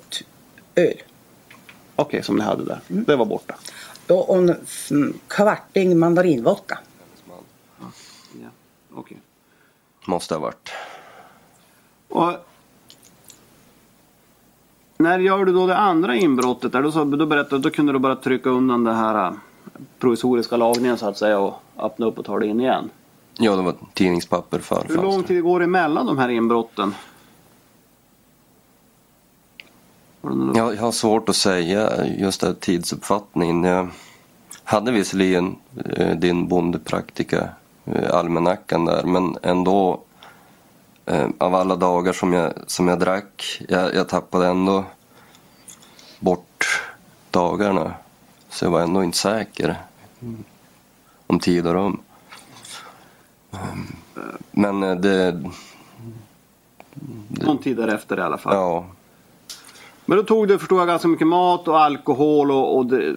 [0.74, 1.02] öl.
[1.96, 2.80] Okej, som ni hade där.
[2.88, 3.54] Det var borta.
[4.08, 4.56] Och en
[4.90, 6.78] mm, kvarting mandarinvodka.
[8.94, 9.16] Okej.
[10.04, 10.70] Måste ha varit.
[12.08, 12.32] Och
[14.96, 16.72] när gör du då det andra inbrottet?
[16.72, 19.32] Där, då, så, då, berättade, då kunde du bara trycka undan den här äh,
[19.98, 22.90] provisoriska lagningen så att säga och öppna upp och ta det in igen.
[23.38, 26.94] Ja, det var tidningspapper för Hur lång tid går det emellan de här inbrotten?
[30.22, 33.64] Jag, jag har svårt att säga just den tidsuppfattningen.
[33.64, 33.88] Jag
[34.64, 35.56] hade visserligen
[35.96, 37.48] eh, din bondepraktika,
[37.84, 40.00] eh, almanackan där, men ändå
[41.06, 44.84] eh, av alla dagar som jag, som jag drack, jag, jag tappade ändå
[46.20, 46.82] bort
[47.30, 47.94] dagarna.
[48.48, 49.76] Så jag var ändå inte säker
[51.26, 52.00] om tid och rum.
[53.50, 53.96] Um,
[54.50, 55.50] Men eh, det...
[57.28, 58.54] Någon tid därefter i alla fall.
[58.54, 58.86] Ja,
[60.12, 63.16] Men då tog du förstår jag ganska mycket mat och alkohol och, och det,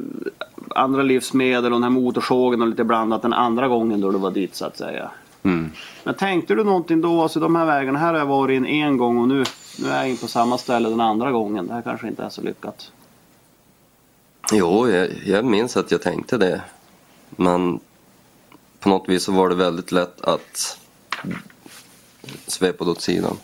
[0.75, 4.31] andra livsmedel och den här motorsågen och lite blandat den andra gången då du var
[4.31, 5.11] dit så att säga.
[5.43, 5.71] Mm.
[6.03, 8.97] Men tänkte du någonting då, alltså de här vägarna, här har jag varit in en
[8.97, 9.43] gång och nu,
[9.79, 11.67] nu är jag in på samma ställe den andra gången.
[11.67, 12.91] Det här kanske inte är så lyckat.
[14.51, 16.61] Jo, jag, jag minns att jag tänkte det.
[17.29, 17.79] Men
[18.79, 20.79] på något vis så var det väldigt lätt att
[22.47, 23.37] svepa åt sidan.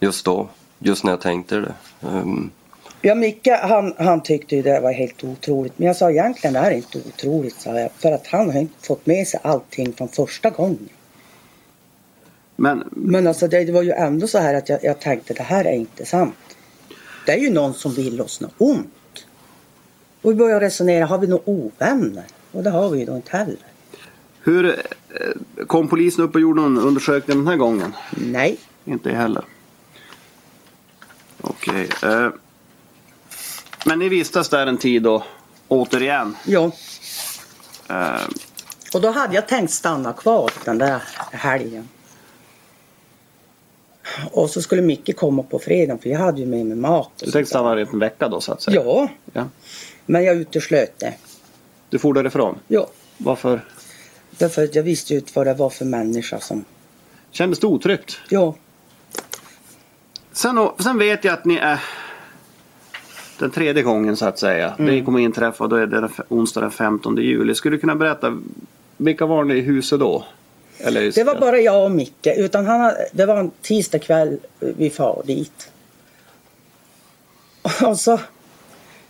[0.00, 0.48] Just då,
[0.82, 1.74] just när jag tänkte det.
[2.08, 2.50] Ehm,
[3.04, 5.78] Ja, Micke han, han tyckte ju det var helt otroligt.
[5.78, 7.90] Men jag sa egentligen det här är inte otroligt, sa jag.
[7.92, 10.88] För att han har inte fått med sig allting från första gången.
[12.56, 15.42] Men, Men alltså det, det var ju ändå så här att jag, jag tänkte det
[15.42, 16.56] här är inte sant.
[17.26, 19.26] Det är ju någon som vill oss något ont.
[20.22, 22.24] Och vi började resonera, har vi några ovänner?
[22.52, 23.56] Och det har vi ju då inte heller.
[24.42, 27.92] Hur eh, kom polisen upp och gjorde någon undersökning den här gången?
[28.16, 28.58] Nej.
[28.84, 29.44] Inte heller.
[31.68, 31.88] Okej.
[32.02, 32.28] eh,
[33.86, 35.24] men ni vistas där en tid då,
[35.68, 36.36] återigen?
[36.46, 36.70] Ja.
[37.88, 38.20] Eh,
[38.94, 41.02] Och då hade jag tänkt stanna kvar den där
[41.32, 41.88] helgen.
[44.32, 47.10] Och så skulle Micke komma på fredagen för jag hade ju med mig mat.
[47.16, 48.82] du tänkte stanna en vecka då så att säga?
[48.84, 49.48] Ja, ja.
[50.06, 51.14] men jag uteslöt det.
[51.90, 52.58] Du for därifrån?
[52.68, 52.88] Ja.
[53.18, 53.64] Varför?
[54.30, 56.64] Därför att jag visste ju inte vad det var för människa som...
[57.30, 58.18] Kändes det otryggt?
[58.28, 58.54] Ja.
[60.32, 61.80] Sen, sen vet jag att ni är
[63.38, 64.74] den tredje gången så att säga.
[64.78, 64.94] Mm.
[64.94, 67.54] Det kommer inträffa då är det onsdag den 15 juli.
[67.54, 68.38] Skulle du kunna berätta
[68.96, 70.24] vilka var ni i huset då?
[70.78, 72.26] Eller, Det var bara jag och Micke.
[72.36, 75.70] Utan han, det var en tisdag kväll vi far dit.
[77.82, 78.20] Och så...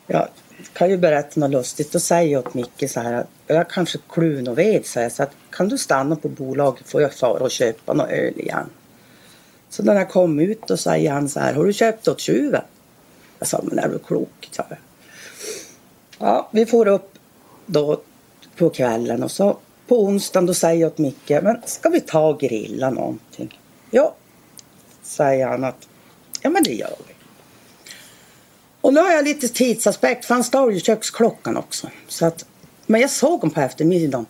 [0.07, 0.29] Jag
[0.73, 1.93] kan ju berätta något lustigt.
[1.93, 3.13] Då säger jag åt Micke så här.
[3.13, 4.87] att Jag kanske kluvn och ved.
[4.87, 8.11] Så, jag, så att, kan du stanna på bolaget får jag fara och köpa något
[8.11, 8.67] öl igen.
[9.73, 11.55] Så när jag kom ut då säger han så här.
[11.55, 12.63] Har du köpt åt tjuven?
[13.39, 14.49] Jag sa men är du klok?
[14.51, 14.79] sa jag.
[16.19, 17.19] Ja, vi får upp
[17.67, 18.03] då
[18.57, 22.29] på kvällen och så på onsdagen då säger jag åt Micke, men ska vi ta
[22.29, 23.61] och grilla någonting?
[23.91, 24.15] Ja,
[25.03, 25.89] säger han att
[26.43, 27.15] Ja men det gör vi.
[28.81, 31.91] Och nu har jag lite tidsaspekt för han står ju köksklockan också.
[32.09, 32.45] Så att,
[32.87, 34.27] men jag såg honom på eftermiddagen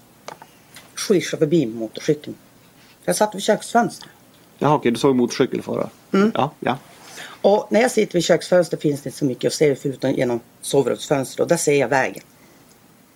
[0.94, 2.36] skyscha förbi motorcykeln.
[3.04, 4.10] Jag satt vid köksfönstret.
[4.62, 5.90] Jaha okej, du såg motorcykel fara?
[6.12, 6.32] Mm.
[6.34, 6.78] Ja, ja.
[7.24, 10.40] Och när jag sitter vid köksfönstret finns det inte så mycket att se förutom genom
[10.60, 12.22] sovrumsfönstret och där ser jag vägen.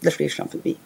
[0.01, 0.77] Där svischar han förbi.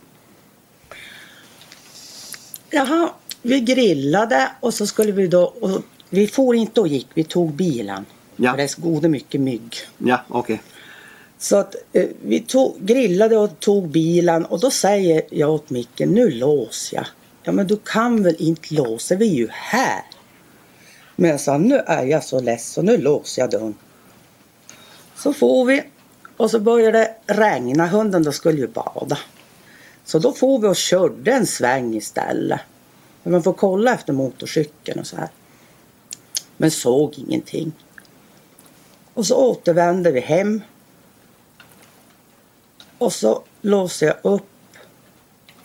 [2.70, 3.11] Jaha,
[3.42, 7.52] vi grillade och så skulle vi då, och vi for inte och gick, vi tog
[7.52, 8.06] bilen.
[8.36, 8.50] Ja.
[8.50, 9.76] För det är gode mycket mygg.
[9.98, 10.62] Ja, okej.
[11.38, 16.00] Så att eh, vi tog, grillade och tog bilen och då säger jag åt Micke,
[16.00, 17.06] nu låser jag.
[17.42, 20.02] Ja men du kan väl inte låsa, vi är ju här.
[21.20, 23.74] Men jag sa, nu är jag så less så nu låser jag dörren.
[25.16, 25.82] Så får vi
[26.36, 29.18] och så började det regna, hunden då skulle ju bada.
[30.04, 32.60] Så då får vi och körde en sväng istället.
[33.22, 35.28] Men man får kolla efter motorcykeln och så här.
[36.56, 37.72] Men såg ingenting.
[39.14, 40.62] Och så återvände vi hem.
[42.98, 44.50] Och så låser jag upp.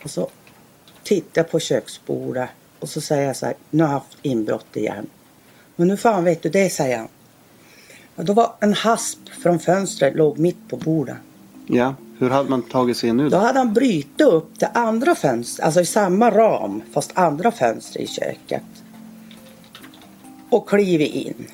[0.04, 0.30] Och så
[1.02, 2.48] tittar jag på köksbordet.
[2.78, 5.06] Och så säger jag så här, nu har jag haft inbrott igen.
[5.76, 7.08] Men hur fan vet du det, säger han.
[8.16, 11.16] Och då var en hasp från fönstret låg mitt på bordet.
[11.66, 13.36] Ja, hur hade man tagit sig in nu Då då?
[13.36, 18.06] hade han brutit upp det andra fönstret, alltså i samma ram, fast andra fönster i
[18.06, 18.62] köket.
[20.50, 21.46] Och klivit in.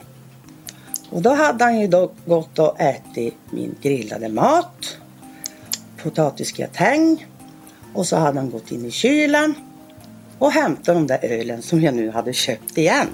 [1.11, 4.97] Och då hade han ju då gått och ätit min grillade mat.
[6.03, 7.27] Potatisgratäng.
[7.95, 9.55] Och så hade han gått in i kylen.
[10.39, 13.09] Och hämtat de där ölen som jag nu hade köpt igen.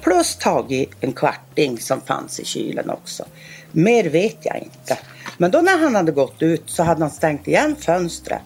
[0.00, 3.24] Plus tagit en kvarting som fanns i kylen också.
[3.72, 4.98] Mer vet jag inte.
[5.38, 8.42] Men då när han hade gått ut så hade han stängt igen fönstret.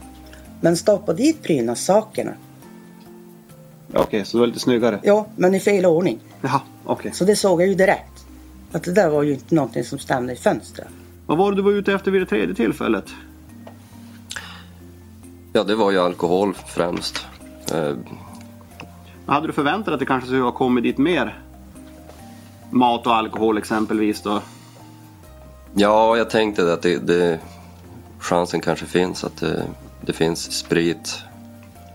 [0.60, 2.32] Men stoppat dit prydnadssakerna.
[3.94, 5.00] Okej, så det var lite snyggare?
[5.02, 6.18] Ja, men i fel ordning.
[6.40, 7.12] Jaha, okej.
[7.14, 8.26] Så det såg jag ju direkt.
[8.72, 10.88] Att det där var ju inte någonting som stämde i fönstret.
[11.26, 13.04] Vad var det du var ute efter vid det tredje tillfället?
[15.52, 17.26] Ja, det var ju alkohol främst.
[19.26, 21.38] Hade du förväntat dig att det kanske skulle ha kommit dit mer?
[22.70, 24.42] Mat och alkohol exempelvis då?
[25.74, 27.40] Ja, jag tänkte att det, det,
[28.18, 29.66] chansen kanske finns att det,
[30.00, 31.18] det finns sprit,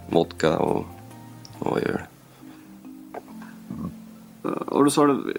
[0.09, 0.85] vodka och,
[1.59, 1.99] och öl.
[4.65, 5.37] Och då sa du,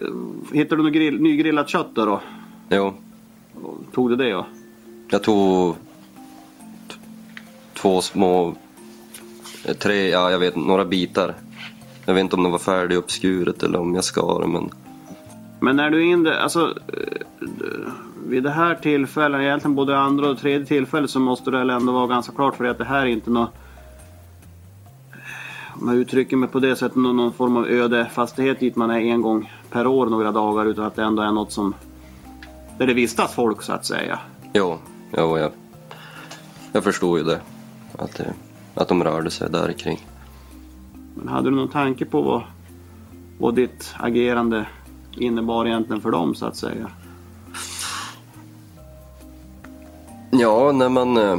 [0.53, 2.05] hittade du något grill, nygrillat kött då?
[2.05, 2.21] då?
[2.69, 2.93] Jo,
[3.91, 4.45] Tog du det ja?
[5.09, 5.75] jag tog
[7.73, 8.55] två små,
[9.79, 11.35] tre, ja jag vet några bitar.
[12.09, 14.69] Jag vet inte om det var färdig uppskuret eller om jag skar det, men
[15.59, 16.73] Men när du in det, alltså
[18.25, 22.07] vid det här tillfället, egentligen både andra och tredje tillfället så måste det ändå vara
[22.07, 23.49] ganska klart för dig att det här är inte något
[25.81, 28.89] om jag uttrycker mig på det sättet, någon, någon form av öde fastighet dit man
[28.89, 31.73] är en gång per år några dagar utan att det ändå är något som
[32.77, 34.19] där det vistas folk så att säga.
[34.53, 34.77] jo,
[35.17, 35.51] jo jag,
[36.71, 37.39] jag förstod ju det.
[37.97, 38.33] Att, det,
[38.75, 40.08] att de rörde sig där kring.
[41.15, 42.43] Men hade du någon tanke på vad,
[43.37, 44.67] vad ditt agerande
[45.17, 46.91] innebar egentligen för dem så att säga?
[50.31, 51.17] Ja, när man...
[51.17, 51.37] Eh,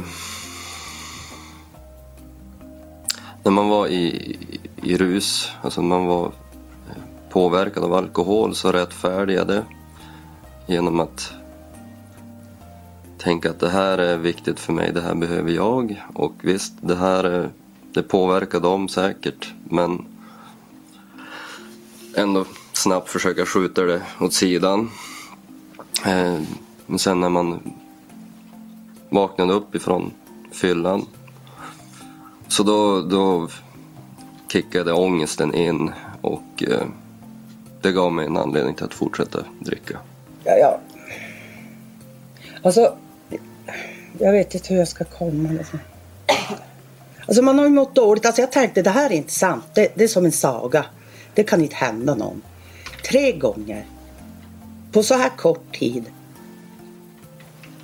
[3.43, 4.37] när man var i,
[4.75, 11.33] i rus, alltså man var eh, påverkad av alkohol så rättfärdigade jag det genom att
[13.17, 16.03] tänka att det här är viktigt för mig, det här behöver jag.
[16.13, 17.45] Och visst, det här eh,
[17.93, 20.05] det påverkar dem säkert, men
[22.15, 24.91] ändå snabbt försöka skjuta det åt sidan.
[26.05, 26.39] Eh,
[26.85, 27.73] Men sen när man
[29.09, 30.11] vaknade upp ifrån
[30.51, 31.05] fyllan.
[32.47, 33.47] Så då, då
[34.51, 36.85] kickade ångesten in och eh,
[37.81, 39.99] det gav mig en anledning till att fortsätta dricka.
[40.43, 40.79] Ja, ja.
[42.63, 42.97] Alltså,
[44.19, 45.49] jag vet inte hur jag ska komma.
[45.51, 45.79] Liksom.
[47.25, 48.25] Alltså man har ju mått dåligt.
[48.25, 49.63] Alltså jag tänkte det här är inte sant.
[49.73, 50.85] Det, det är som en saga.
[51.33, 52.41] Det kan inte hända någon.
[53.09, 53.85] Tre gånger.
[54.91, 56.05] På så här kort tid.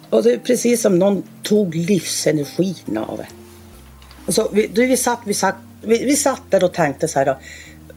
[0.09, 3.27] Och det är precis som någon tog livsenergin av det.
[4.25, 7.25] Alltså, vi, då vi, satt, vi, satt, vi, vi satt där och tänkte så här.
[7.25, 7.37] Då,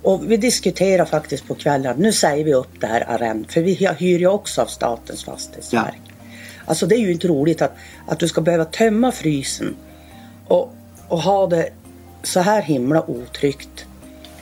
[0.02, 1.96] och vi diskuterar faktiskt på kvällen.
[1.98, 3.52] Nu säger vi upp det här arrendet.
[3.52, 6.00] För vi hyr ju också av Statens fastighetsverk.
[6.64, 7.72] Alltså det är ju inte roligt att,
[8.06, 9.76] att du ska behöva tömma frysen
[10.46, 10.74] och,
[11.10, 11.70] och ha det
[12.22, 13.86] så här himla otryggt.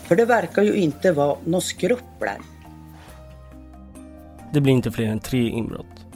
[0.03, 2.39] För det verkar ju inte vara några skrupler.
[4.53, 6.07] Det blir inte fler än tre inbrott.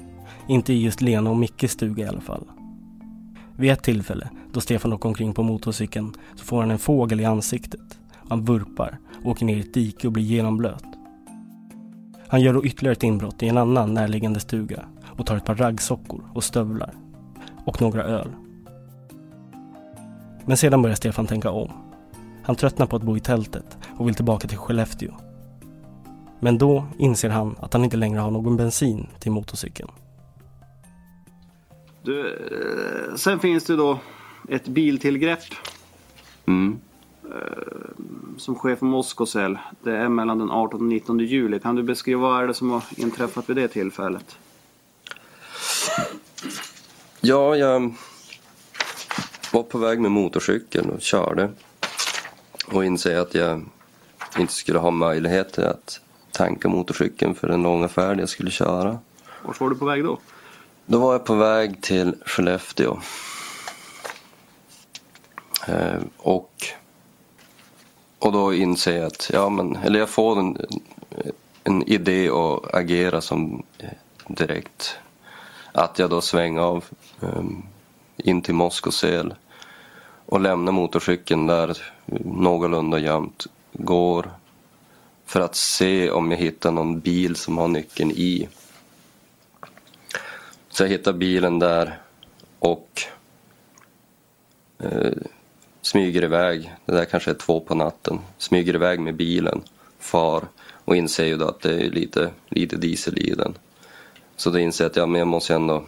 [0.49, 2.45] Inte i just Lena och Mickes stuga i alla fall.
[3.57, 7.25] Vid ett tillfälle, då Stefan åker omkring på motorcykeln, så får han en fågel i
[7.25, 7.99] ansiktet.
[8.29, 10.85] Han vurpar, åker ner i ett dike och blir genomblöt.
[12.29, 15.55] Han gör då ytterligare ett inbrott i en annan närliggande stuga och tar ett par
[15.55, 16.95] raggsockor och stövlar.
[17.65, 18.29] Och några öl.
[20.47, 21.70] Men sedan börjar Stefan tänka om.
[22.43, 25.12] Han tröttnar på att bo i tältet och vill tillbaka till Skellefteå.
[26.40, 29.90] Men då inser han att han inte längre har någon bensin till motorcykeln.
[32.03, 33.99] Du, eh, sen finns det då
[34.49, 35.40] ett biltillgrepp.
[36.47, 36.78] Mm.
[37.24, 37.30] eh,
[38.36, 39.59] Som sker för Moskosel.
[39.82, 41.59] Det är mellan den 18 och 19 juli.
[41.61, 44.36] Kan du beskriva vad är det som har inträffat vid det tillfället?
[47.20, 47.95] Ja, jag
[49.53, 51.51] var på väg med motorcykeln och körde.
[52.67, 53.65] Och inser att jag
[54.39, 56.01] inte skulle ha möjlighet att
[56.31, 58.99] tanka motorcykeln för den långa färd jag skulle köra.
[59.43, 60.19] Vart var du på väg då?
[60.87, 63.01] Då var jag på väg till Skellefteå.
[65.69, 66.53] Eh, och,
[68.19, 70.59] och då inser jag att, ja men, eller jag får en,
[71.65, 73.89] en idé att agera som eh,
[74.29, 74.97] direkt.
[75.73, 76.85] Att jag då svänger av
[77.21, 77.43] eh,
[78.17, 79.35] in till Moskosel
[80.33, 81.78] och lämnar motorcykeln där
[82.24, 83.47] någorlunda gömt.
[83.72, 84.30] Går
[85.26, 88.49] för att se om jag hittar någon bil som har nyckeln i.
[90.68, 91.99] Så jag hittar bilen där
[92.59, 93.03] och
[94.78, 95.12] eh,
[95.83, 96.72] smyger iväg.
[96.85, 98.18] Det där kanske är två på natten.
[98.39, 99.62] Smyger iväg med bilen,
[99.99, 100.45] far
[100.85, 103.55] och inser ju då att det är lite, lite diesel i den.
[104.37, 105.85] Så då inser jag att ja, men jag måste ändå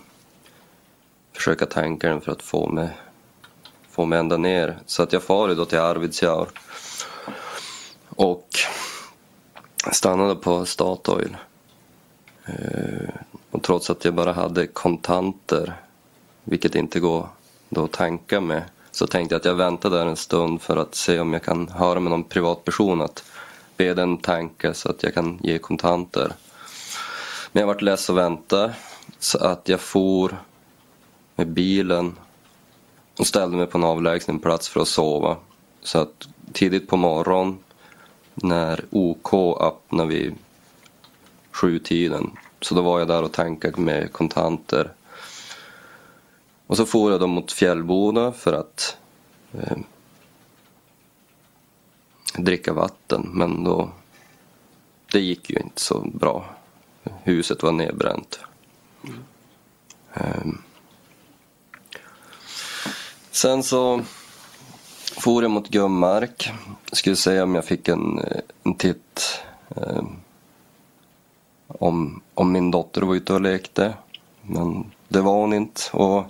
[1.32, 2.88] försöka tanka den för att få med
[3.95, 4.78] få mig ända ner.
[4.86, 6.49] Så att jag far då till Arvidsjaur.
[8.09, 8.49] Och
[9.92, 11.36] stannade på Statoil.
[12.47, 13.14] Eh,
[13.51, 15.74] och trots att jag bara hade kontanter,
[16.45, 17.28] vilket inte går
[17.68, 20.95] då att tanka med, så tänkte jag att jag väntar där en stund för att
[20.95, 23.24] se om jag kan höra med någon privatperson att
[23.76, 26.32] be den tanka så att jag kan ge kontanter.
[27.53, 28.70] Men jag vart less att vänta
[29.18, 30.36] så att jag for
[31.36, 32.16] med bilen
[33.19, 35.37] och ställde mig på en avlägsen plats för att sova.
[35.83, 37.59] Så att tidigt på morgonen
[38.35, 40.35] när OK öppnade vid
[41.51, 44.93] sjutiden så då var jag där och tankade med kontanter.
[46.67, 48.97] Och så for jag då mot Fjällboda för att
[49.53, 49.77] eh,
[52.37, 53.31] dricka vatten.
[53.33, 53.91] Men då,
[55.12, 56.45] det gick ju inte så bra.
[57.23, 58.41] Huset var nedbränt.
[60.15, 60.47] Eh,
[63.35, 64.03] sen så
[65.18, 66.53] for jag mot Gummark.
[66.93, 69.41] Skulle se om jag fick en, eh, en titt.
[69.76, 70.03] Eh,
[71.66, 73.95] om, om min dotter var ute och lekte.
[74.43, 75.80] Men det var hon inte.
[75.93, 76.24] Och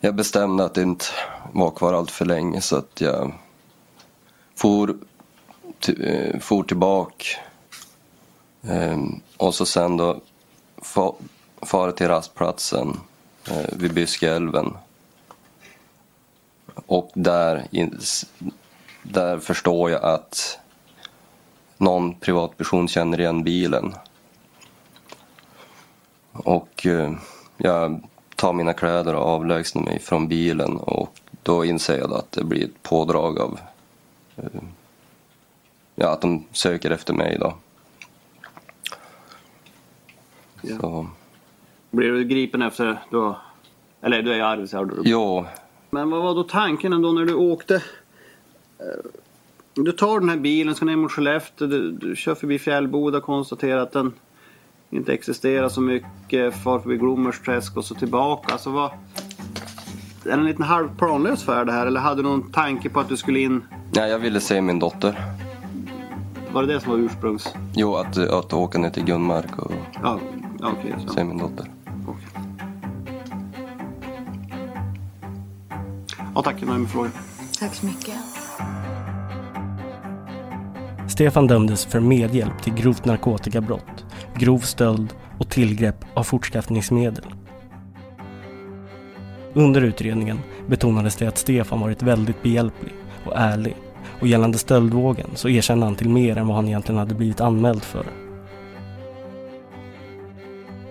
[0.00, 1.04] jag bestämde att det inte
[1.52, 3.32] var kvar allt för länge så att jag
[4.56, 4.96] for,
[5.78, 7.24] till, eh, for tillbaka.
[8.62, 8.98] Eh,
[9.36, 10.20] och så sen då
[10.82, 11.14] far
[11.62, 13.00] fara till rastplatsen
[13.50, 14.76] eh, vid Byskeälven.
[16.74, 17.66] Och där,
[19.02, 20.58] där förstår jag att
[21.78, 23.94] någon privatperson känner igen bilen.
[26.32, 27.12] Och eh,
[27.56, 28.02] jag
[28.36, 32.64] tar mina kläder och avlägsnar mig från bilen och då inser jag att det blir
[32.64, 33.60] ett pådrag av
[34.36, 34.62] eh,
[35.94, 37.54] ja, att de söker efter mig då.
[40.62, 40.78] Ja.
[40.80, 41.06] Så,
[41.90, 43.38] Blir du gripen efter då?
[44.00, 44.84] Eller du är i Arvidsjaur?
[44.84, 45.02] då?
[45.94, 47.74] Men vad var då tanken ändå när du åkte?
[48.78, 49.10] Eh,
[49.74, 53.78] Du tar den här bilen, ska ner mot Skellefteå, du, du kör förbi Fjällboda, konstaterar
[53.80, 54.12] att den
[54.90, 58.52] inte existerar så mycket, far förbi Glommersträsk och så tillbaka.
[58.52, 58.90] Alltså vad...
[60.24, 63.08] Är det en liten halvt planlös färd här eller hade du någon tanke på att
[63.08, 63.64] du skulle in?
[63.92, 65.14] ja, jag ville se min dotter.
[66.52, 67.54] Var det det som var ursprungs?
[67.76, 69.72] Jo, att, att åka ner till Gunmark och
[70.02, 70.20] Ja,
[71.06, 71.12] så.
[71.12, 71.66] se min dotter.
[76.34, 77.12] Ja tack, jag med frågan.
[77.60, 78.14] Tack så mycket.
[81.08, 84.04] Stefan dömdes för medhjälp till grovt narkotikabrott,
[84.36, 87.24] grov stöld och tillgrepp av fortskaffningsmedel.
[89.52, 92.92] Under utredningen betonades det att Stefan varit väldigt behjälplig
[93.26, 93.76] och ärlig
[94.20, 97.84] och gällande stöldvågen så erkände han till mer än vad han egentligen hade blivit anmäld
[97.84, 98.06] för.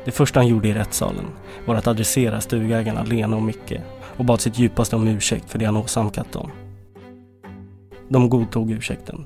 [0.05, 1.25] Det första han gjorde i rättssalen
[1.65, 3.81] var att adressera stugägarna Lena och Micke
[4.17, 6.51] och bad sitt djupaste om ursäkt för det han åsamkat dem.
[8.09, 9.25] De godtog ursäkten.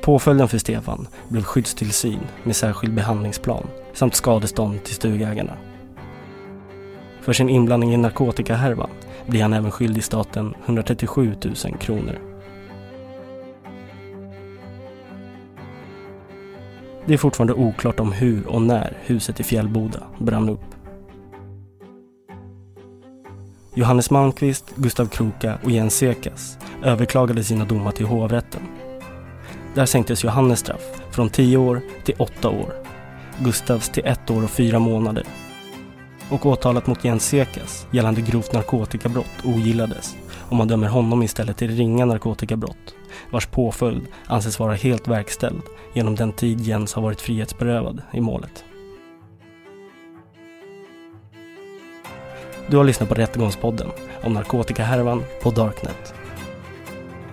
[0.00, 5.56] Påföljden för Stefan blev skyddstillsyn med särskild behandlingsplan samt skadestånd till stugägarna.
[7.20, 8.90] För sin inblandning i narkotikahärvan
[9.26, 12.18] blir han även skyldig staten 137 000 kronor.
[17.06, 20.79] Det är fortfarande oklart om hur och när huset i Fjällboda brann upp.
[23.80, 28.60] Johannes Malmqvist, Gustav Kroka och Jens Sekas överklagade sina domar till hovrätten.
[29.74, 32.74] Där sänktes Johannes straff från 10 år till 8 år.
[33.38, 35.24] Gustavs till 1 år och 4 månader.
[36.30, 40.16] Och åtalet mot Jens Sekas gällande grovt narkotikabrott ogillades
[40.48, 42.94] och man dömer honom istället till ringa narkotikabrott
[43.30, 45.62] vars påföljd anses vara helt verkställd
[45.92, 48.64] genom den tid Jens har varit frihetsberövad i målet.
[52.70, 53.90] Du har lyssnat på Rättegångspodden
[54.22, 56.14] om narkotikahärvan på Darknet.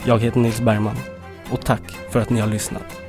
[0.06, 0.96] Jag heter Nils Bergman
[1.52, 3.02] och tack för att ni har lyssnat.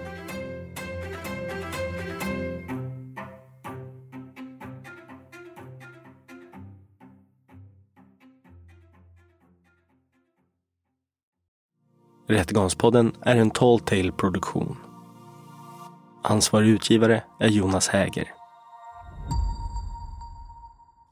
[12.27, 14.77] Rättegångspodden är en Tall Tale produktion.
[16.23, 18.38] Ansvarig utgivare är Jonas Häger.